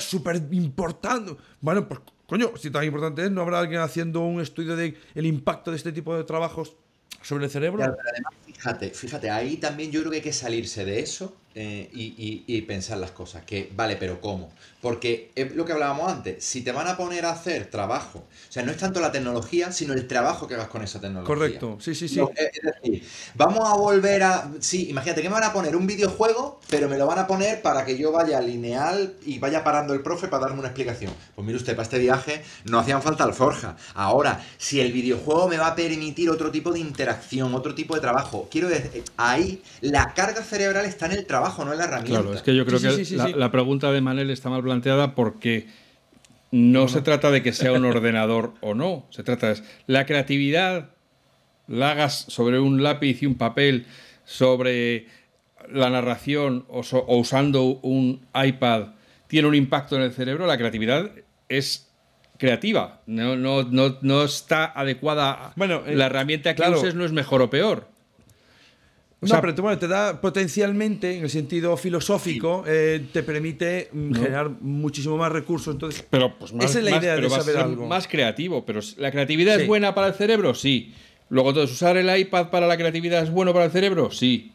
[0.00, 1.36] súper importante.
[1.60, 5.26] Bueno, pues coño, si tan importante es, ¿no habrá alguien haciendo un estudio del el
[5.26, 6.76] impacto de este tipo de trabajos
[7.22, 7.82] sobre el cerebro?
[7.82, 12.62] además, fíjate, fíjate, ahí también yo creo que hay que salirse de eso eh, y,
[12.62, 13.44] pensar las cosas.
[13.44, 14.52] Que, vale, pero ¿cómo?
[14.80, 16.44] Porque es lo que hablábamos antes.
[16.44, 19.70] Si te van a poner a hacer trabajo, o sea, no es tanto la tecnología,
[19.72, 21.34] sino el trabajo que hagas con esa tecnología.
[21.34, 22.20] Correcto, sí, sí, sí.
[22.20, 24.50] es decir, vamos a volver a.
[24.60, 27.62] Sí, imagínate que me van a poner un videojuego, pero me lo van a poner
[27.62, 31.12] para que yo vaya lineal y vaya parando el profe para darme una explicación.
[31.34, 33.76] Pues mire usted, para este viaje no hacían falta alforja.
[33.94, 38.00] Ahora, si el videojuego me va a permitir otro tipo de interacción, otro tipo de
[38.00, 42.20] trabajo, quiero decir, ahí la carga cerebral está en el trabajo no es la herramienta.
[42.20, 45.68] Claro, es que yo creo que la, pregunta de Manel está mal planteada porque
[46.50, 49.06] no se trata de que sea un ordenador o no.
[49.10, 50.90] Se trata de la creatividad
[51.68, 53.86] la hagas sobre un lápiz y un papel,
[54.24, 55.06] sobre
[55.70, 56.82] la narración o,
[57.16, 58.88] usando un iPad,
[59.26, 60.46] tiene un impacto en el cerebro.
[60.46, 61.10] La creatividad
[61.48, 61.90] es
[62.38, 63.62] creativa, no, no,
[64.00, 65.52] no, está adecuada.
[65.56, 67.91] Bueno, la herramienta que uses no es mejor o peor
[69.22, 74.14] no, pero te, bueno, te da potencialmente, en el sentido filosófico, eh, te permite mm,
[74.14, 75.74] generar muchísimo más recursos.
[75.74, 77.86] Entonces, pero, pues esa es la idea de saber algo.
[77.86, 80.54] Más creativo, pero ¿la creatividad es buena para el cerebro?
[80.54, 80.92] Sí.
[81.28, 84.10] Luego, entonces, ¿usar el iPad para la creatividad es bueno para el cerebro?
[84.10, 84.52] Sí.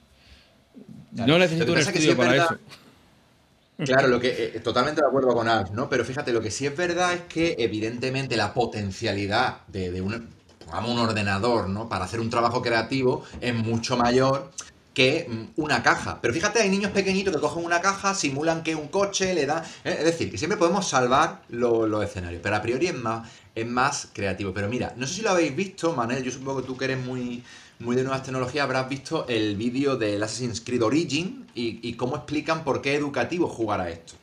[1.14, 2.58] No necesito un estudio para eso.
[3.86, 5.88] Claro, lo que eh, totalmente de acuerdo con Alf, ¿no?
[5.88, 10.22] Pero fíjate, lo que sí es verdad es que evidentemente la potencialidad de, de una,
[10.68, 11.88] pongamos un ordenador, ¿no?
[11.88, 14.52] Para hacer un trabajo creativo es mucho mayor
[14.94, 16.20] que mm, una caja.
[16.22, 19.46] Pero fíjate, hay niños pequeñitos que cogen una caja, simulan que es un coche, le
[19.46, 19.64] dan...
[19.84, 23.66] Eh, es decir, que siempre podemos salvar los escenarios, pero a priori es más, es
[23.66, 24.54] más creativo.
[24.54, 27.00] Pero mira, no sé si lo habéis visto, Manel, yo supongo que tú que eres
[27.00, 27.44] muy,
[27.80, 32.18] muy de nuevas tecnologías, habrás visto el vídeo del Assassin's Creed Origin y, y cómo
[32.18, 34.16] explican por qué es educativo jugar a esto.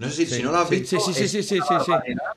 [0.00, 0.98] No sé si, no lo has visto.
[0.98, 1.60] Sí, sí, sí, sí,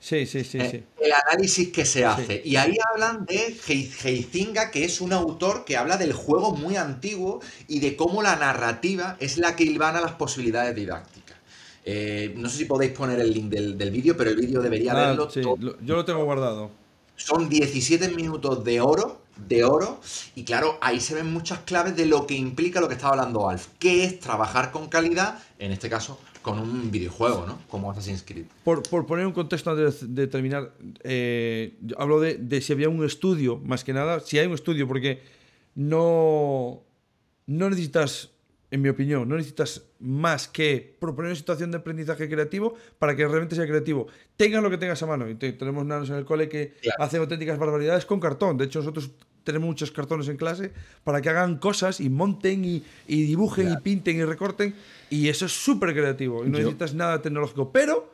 [0.01, 2.41] sí, sí, sí, El análisis que se hace.
[2.43, 3.55] Y ahí hablan de
[4.03, 7.39] Heizinga, que es un autor que habla del juego muy antiguo
[7.69, 11.37] y de cómo la narrativa es la que ilvana las posibilidades didácticas.
[11.85, 15.07] Eh, no sé si podéis poner el link del, vídeo, pero el vídeo debería ah,
[15.07, 15.29] verlo.
[15.31, 16.69] yo lo tengo guardado.
[17.15, 20.01] Son 17 minutos de oro, de oro,
[20.35, 23.49] y claro, ahí se ven muchas claves de lo que implica lo que estaba hablando
[23.49, 27.59] Alf, que es trabajar con calidad, en este caso, con un videojuego, ¿no?
[27.69, 28.45] Como Assassin's Creed.
[28.63, 30.73] Por, poner un contexto antes de, terminar,
[31.03, 35.21] eh, hablo de, si había un estudio, más que nada, si hay un estudio, porque
[35.73, 36.83] no,
[37.47, 38.29] no necesitas,
[38.69, 43.25] en mi opinión, no necesitas más que proponer una situación de aprendizaje creativo para que
[43.25, 44.07] realmente sea creativo.
[44.35, 45.29] Tengas lo que tengas a mano.
[45.29, 48.57] Y tenemos nanos en el cole que hacen auténticas barbaridades con cartón.
[48.57, 49.11] De hecho, nosotros
[49.43, 50.71] tenemos muchos cartones en clase
[51.03, 54.73] para que hagan cosas y monten y, dibujen y pinten y recorten.
[55.09, 57.71] Y eso es súper creativo y no necesitas nada tecnológico.
[57.71, 58.11] Pero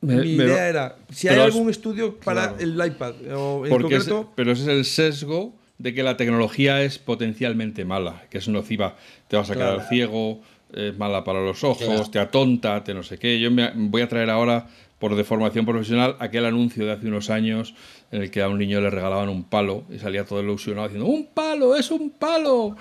[0.00, 4.32] mi idea era, si hay algún estudio para el iPad o en concreto...
[4.34, 8.96] pero ese es el sesgo de que la tecnología es potencialmente mala, que es nociva.
[9.28, 10.40] Te vas a quedar ciego,
[10.72, 13.40] es mala para los ojos, te atonta, te no sé qué.
[13.40, 14.68] Yo me voy a traer ahora,
[14.98, 17.74] por deformación profesional, aquel anuncio de hace unos años
[18.10, 21.10] en el que a un niño le regalaban un palo y salía todo ilusionado diciendo,
[21.10, 21.74] ¡un palo!
[21.76, 22.76] ¡Es un palo!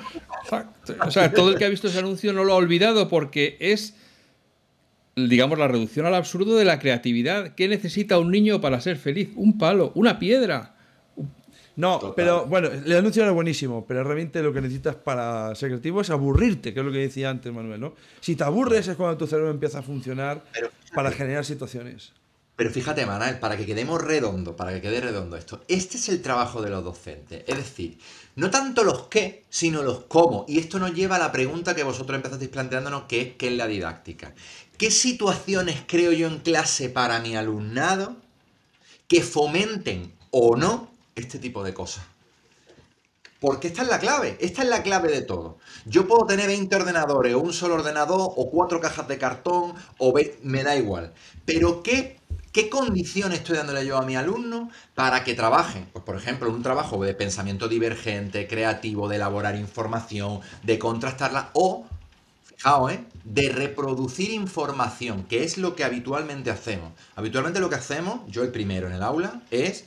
[1.05, 3.95] O sea, todo el que ha visto ese anuncio no lo ha olvidado porque es,
[5.15, 7.55] digamos, la reducción al absurdo de la creatividad.
[7.55, 9.29] ¿Qué necesita un niño para ser feliz?
[9.35, 10.75] Un palo, una piedra.
[11.77, 15.99] No, pero bueno, el anuncio era buenísimo, pero realmente lo que necesitas para ser creativo
[15.99, 17.95] es aburrirte, que es lo que decía antes Manuel, ¿no?
[18.21, 20.41] Si te aburres es cuando tu cerebro empieza a funcionar
[20.93, 22.13] para generar situaciones.
[22.55, 26.21] Pero fíjate, Manuel, para que quedemos redondo, para que quede redondo esto, este es el
[26.21, 27.43] trabajo de los docentes.
[27.47, 27.99] Es decir,
[28.35, 30.45] no tanto los qué, sino los cómo.
[30.47, 33.53] Y esto nos lleva a la pregunta que vosotros empezasteis planteándonos, que es qué es
[33.53, 34.33] la didáctica.
[34.77, 38.15] ¿Qué situaciones creo yo en clase para mi alumnado
[39.07, 42.03] que fomenten o no este tipo de cosas.
[43.39, 45.59] Porque esta es la clave, esta es la clave de todo.
[45.85, 50.13] Yo puedo tener 20 ordenadores, o un solo ordenador, o cuatro cajas de cartón, o
[50.41, 51.13] me da igual.
[51.45, 52.19] Pero ¿qué,
[52.55, 55.89] ¿qué condiciones estoy dándole yo a mi alumno para que trabajen?
[55.91, 61.85] Pues por ejemplo, un trabajo de pensamiento divergente, creativo, de elaborar información, de contrastarla, o,
[62.45, 63.03] fijaos, ¿eh?
[63.25, 66.93] de reproducir información, que es lo que habitualmente hacemos.
[67.17, 69.83] Habitualmente lo que hacemos, yo el primero en el aula, es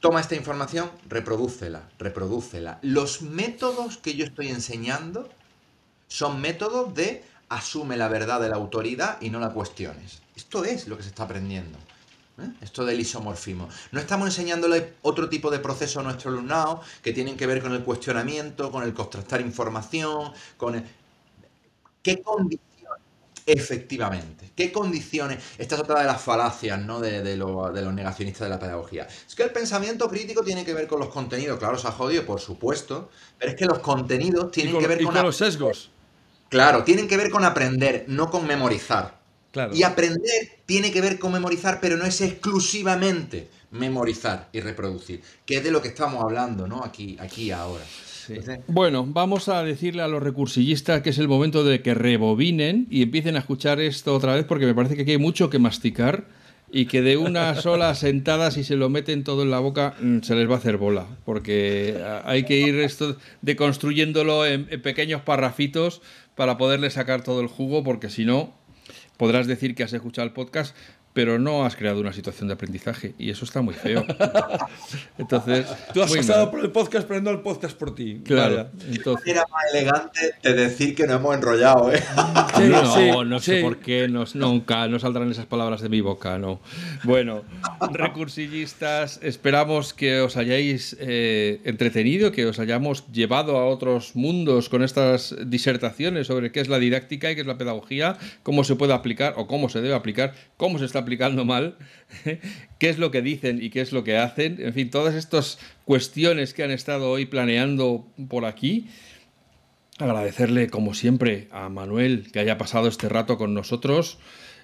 [0.00, 2.78] Toma esta información, reprodúcela, reprodúcela.
[2.80, 5.28] Los métodos que yo estoy enseñando
[6.08, 10.22] son métodos de asume la verdad de la autoridad y no la cuestiones.
[10.36, 11.78] Esto es lo que se está aprendiendo.
[12.38, 12.50] ¿eh?
[12.60, 13.68] Esto del isomorfismo.
[13.90, 17.72] No estamos enseñándole otro tipo de proceso a nuestro alumnado que tienen que ver con
[17.72, 20.84] el cuestionamiento, con el contrastar información, con el...
[22.02, 22.72] ¿Qué condiciones?
[23.44, 24.52] Efectivamente.
[24.54, 25.42] ¿Qué condiciones?
[25.58, 27.00] Esta es otra de las falacias ¿no?
[27.00, 29.06] de, los negacionistas de la pedagogía.
[29.26, 31.58] Es que el pensamiento crítico tiene que ver con los contenidos.
[31.58, 33.10] Claro, se ha jodido, por supuesto.
[33.38, 35.90] Pero es que los contenidos tienen que ver con, los sesgos.
[36.48, 39.21] Claro, tienen que ver con aprender, no con memorizar.
[39.52, 39.74] Claro.
[39.74, 45.58] Y aprender tiene que ver con memorizar, pero no es exclusivamente memorizar y reproducir, que
[45.58, 46.84] es de lo que estamos hablando, ¿no?
[46.84, 47.84] Aquí, aquí ahora.
[48.68, 53.02] Bueno, vamos a decirle a los recursillistas que es el momento de que rebobinen y
[53.02, 56.24] empiecen a escuchar esto otra vez porque me parece que aquí hay mucho que masticar
[56.70, 60.20] y que de una sola sentada, si se lo meten todo en la boca, mm,
[60.20, 61.06] se les va a hacer bola.
[61.24, 66.00] Porque hay que ir esto deconstruyéndolo en, en pequeños parrafitos
[66.34, 68.54] para poderle sacar todo el jugo, porque si no,
[69.22, 70.74] podrás decir que has escuchado el podcast,
[71.12, 74.04] pero no has creado una situación de aprendizaje y eso está muy feo.
[75.18, 78.22] Entonces, tú has pasado por el podcast, pero no el podcast por ti.
[78.24, 78.70] Claro.
[78.90, 79.26] Entonces...
[79.26, 82.02] Era más elegante de decir que no hemos enrollado, ¿eh?
[82.68, 86.60] no, no sé por qué, nunca no saldrán esas palabras de mi boca, no.
[87.04, 87.42] Bueno,
[87.92, 94.82] recursillistas, esperamos que os hayáis eh, entretenido, que os hayamos llevado a otros mundos con
[94.82, 98.94] estas disertaciones sobre qué es la didáctica y qué es la pedagogía, cómo se puede
[98.94, 101.76] aplicar o cómo se debe aplicar, cómo se está aplicando mal,
[102.78, 105.58] qué es lo que dicen y qué es lo que hacen, en fin, todas estas
[105.84, 108.88] cuestiones que han estado hoy planeando por aquí.
[109.98, 114.18] Agradecerle, como siempre, a Manuel que haya pasado este rato con nosotros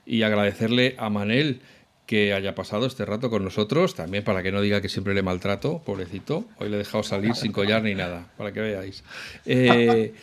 [0.06, 1.60] y agradecerle a Manel
[2.09, 5.22] que haya pasado este rato con nosotros, también para que no diga que siempre le
[5.22, 6.47] maltrato, pobrecito.
[6.56, 9.05] Hoy le he dejado salir sin collar ni nada, para que veáis.
[9.44, 10.14] Eh,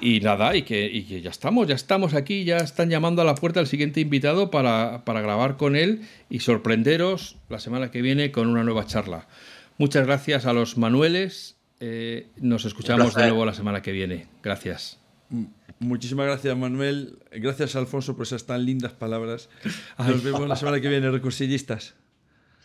[0.00, 3.58] y nada, y que, ya estamos, ya estamos aquí, ya están llamando a la puerta
[3.58, 8.62] al siguiente invitado para, grabar con él y sorprenderos la semana que viene con una
[8.62, 9.26] nueva charla.
[9.76, 11.56] Muchas gracias a los Manueles.
[11.80, 14.28] Eh, nos escuchamos de nuevo la semana que viene.
[14.40, 15.03] Gracias.
[15.78, 17.18] Muchísimas gracias, Manuel.
[17.32, 19.48] Gracias, Alfonso, por esas tan lindas palabras.
[19.98, 21.94] Nos vemos la semana que viene, recursillistas.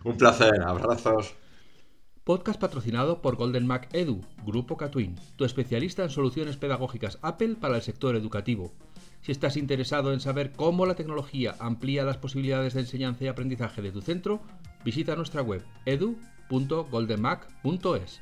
[0.03, 1.35] Un placer, abrazos.
[2.23, 7.75] Podcast patrocinado por Golden Mac Edu, Grupo Catwin, tu especialista en soluciones pedagógicas Apple para
[7.75, 8.71] el sector educativo.
[9.21, 13.81] Si estás interesado en saber cómo la tecnología amplía las posibilidades de enseñanza y aprendizaje
[13.81, 14.41] de tu centro,
[14.85, 18.21] visita nuestra web edu.goldenmac.es.